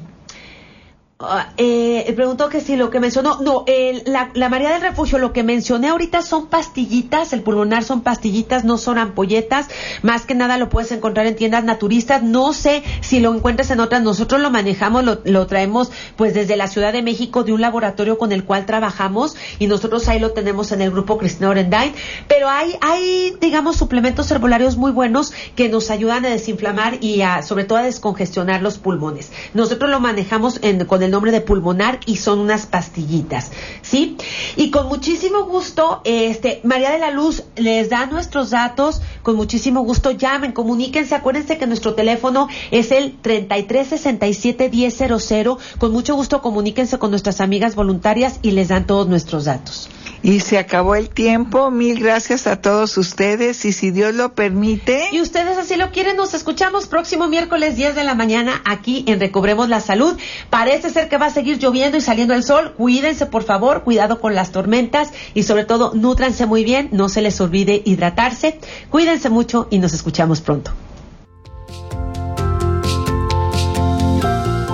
Ah, 1.20 1.48
eh, 1.56 2.12
preguntó 2.14 2.48
que 2.48 2.60
si 2.60 2.76
lo 2.76 2.90
que 2.90 3.00
mencionó, 3.00 3.40
no, 3.40 3.64
la, 4.04 4.30
la, 4.34 4.48
María 4.48 4.70
del 4.70 4.82
Refugio, 4.82 5.18
lo 5.18 5.32
que 5.32 5.42
mencioné 5.42 5.88
ahorita 5.88 6.22
son 6.22 6.46
pastillitas, 6.46 7.32
el 7.32 7.42
pulmonar 7.42 7.82
son 7.82 8.02
pastillitas, 8.02 8.64
no 8.64 8.78
son 8.78 8.98
ampolletas, 8.98 9.66
más 10.02 10.26
que 10.26 10.36
nada 10.36 10.58
lo 10.58 10.68
puedes 10.68 10.92
encontrar 10.92 11.26
en 11.26 11.34
tiendas 11.34 11.64
naturistas, 11.64 12.22
no 12.22 12.52
sé 12.52 12.84
si 13.00 13.18
lo 13.18 13.34
encuentras 13.34 13.72
en 13.72 13.80
otras, 13.80 14.00
nosotros 14.00 14.40
lo 14.40 14.52
manejamos, 14.52 15.02
lo, 15.02 15.18
lo 15.24 15.48
traemos 15.48 15.90
pues 16.14 16.34
desde 16.34 16.56
la 16.56 16.68
Ciudad 16.68 16.92
de 16.92 17.02
México 17.02 17.42
de 17.42 17.52
un 17.52 17.62
laboratorio 17.62 18.16
con 18.16 18.30
el 18.30 18.44
cual 18.44 18.64
trabajamos 18.64 19.34
y 19.58 19.66
nosotros 19.66 20.06
ahí 20.06 20.20
lo 20.20 20.30
tenemos 20.30 20.70
en 20.70 20.82
el 20.82 20.92
grupo 20.92 21.18
Cristina 21.18 21.50
Orendain, 21.50 21.94
pero 22.28 22.48
hay, 22.48 22.76
hay 22.80 23.34
digamos 23.40 23.74
suplementos 23.74 24.30
herbolarios 24.30 24.76
muy 24.76 24.92
buenos 24.92 25.32
que 25.56 25.68
nos 25.68 25.90
ayudan 25.90 26.24
a 26.26 26.28
desinflamar 26.28 27.02
y 27.02 27.22
a, 27.22 27.42
sobre 27.42 27.64
todo 27.64 27.78
a 27.78 27.82
descongestionar 27.82 28.62
los 28.62 28.78
pulmones. 28.78 29.32
Nosotros 29.52 29.90
lo 29.90 29.98
manejamos 29.98 30.60
en, 30.62 30.84
con 30.84 31.02
el 31.02 31.07
el 31.08 31.12
nombre 31.12 31.32
de 31.32 31.40
pulmonar 31.40 32.00
y 32.06 32.16
son 32.16 32.38
unas 32.38 32.66
pastillitas, 32.66 33.50
¿sí? 33.82 34.16
Y 34.56 34.70
con 34.70 34.88
muchísimo 34.88 35.44
gusto, 35.44 36.00
este, 36.04 36.60
María 36.64 36.90
de 36.90 36.98
la 36.98 37.10
Luz 37.10 37.42
les 37.56 37.90
da 37.90 38.06
nuestros 38.06 38.50
datos, 38.50 39.00
con 39.22 39.36
muchísimo 39.36 39.82
gusto 39.82 40.10
llamen, 40.12 40.52
comuníquense, 40.52 41.14
acuérdense 41.14 41.58
que 41.58 41.66
nuestro 41.66 41.94
teléfono 41.94 42.48
es 42.70 42.92
el 42.92 43.16
3367 43.20 44.70
1000, 44.70 45.56
con 45.78 45.92
mucho 45.92 46.14
gusto 46.14 46.42
comuníquense 46.42 46.98
con 46.98 47.10
nuestras 47.10 47.40
amigas 47.40 47.74
voluntarias 47.74 48.38
y 48.42 48.52
les 48.52 48.68
dan 48.68 48.86
todos 48.86 49.08
nuestros 49.08 49.46
datos. 49.46 49.88
Y 50.22 50.40
se 50.40 50.58
acabó 50.58 50.94
el 50.94 51.10
tiempo. 51.10 51.70
Mil 51.70 52.00
gracias 52.00 52.46
a 52.46 52.60
todos 52.60 52.98
ustedes. 52.98 53.64
Y 53.64 53.72
si 53.72 53.90
Dios 53.90 54.14
lo 54.14 54.34
permite. 54.34 55.08
Y 55.12 55.20
ustedes 55.20 55.56
así 55.58 55.76
lo 55.76 55.92
quieren, 55.92 56.16
nos 56.16 56.34
escuchamos 56.34 56.86
próximo 56.86 57.28
miércoles 57.28 57.76
10 57.76 57.94
de 57.94 58.04
la 58.04 58.14
mañana 58.14 58.60
aquí 58.64 59.04
en 59.06 59.20
Recobremos 59.20 59.68
la 59.68 59.80
Salud. 59.80 60.16
Parece 60.50 60.90
que 61.06 61.18
va 61.18 61.26
a 61.26 61.30
seguir 61.30 61.58
lloviendo 61.58 61.96
y 61.96 62.00
saliendo 62.00 62.34
el 62.34 62.42
sol. 62.42 62.74
Cuídense, 62.76 63.26
por 63.26 63.44
favor. 63.44 63.84
Cuidado 63.84 64.20
con 64.20 64.34
las 64.34 64.50
tormentas. 64.50 65.12
Y 65.34 65.44
sobre 65.44 65.64
todo, 65.64 65.92
nútranse 65.94 66.46
muy 66.46 66.64
bien. 66.64 66.88
No 66.90 67.08
se 67.08 67.22
les 67.22 67.40
olvide 67.40 67.82
hidratarse. 67.84 68.58
Cuídense 68.90 69.30
mucho 69.30 69.68
y 69.70 69.78
nos 69.78 69.92
escuchamos 69.92 70.40
pronto. 70.40 70.72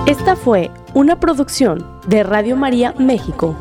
Esta 0.07 0.35
fue 0.35 0.71
una 0.93 1.19
producción 1.19 1.85
de 2.07 2.23
Radio 2.23 2.55
María 2.55 2.93
México. 2.97 3.55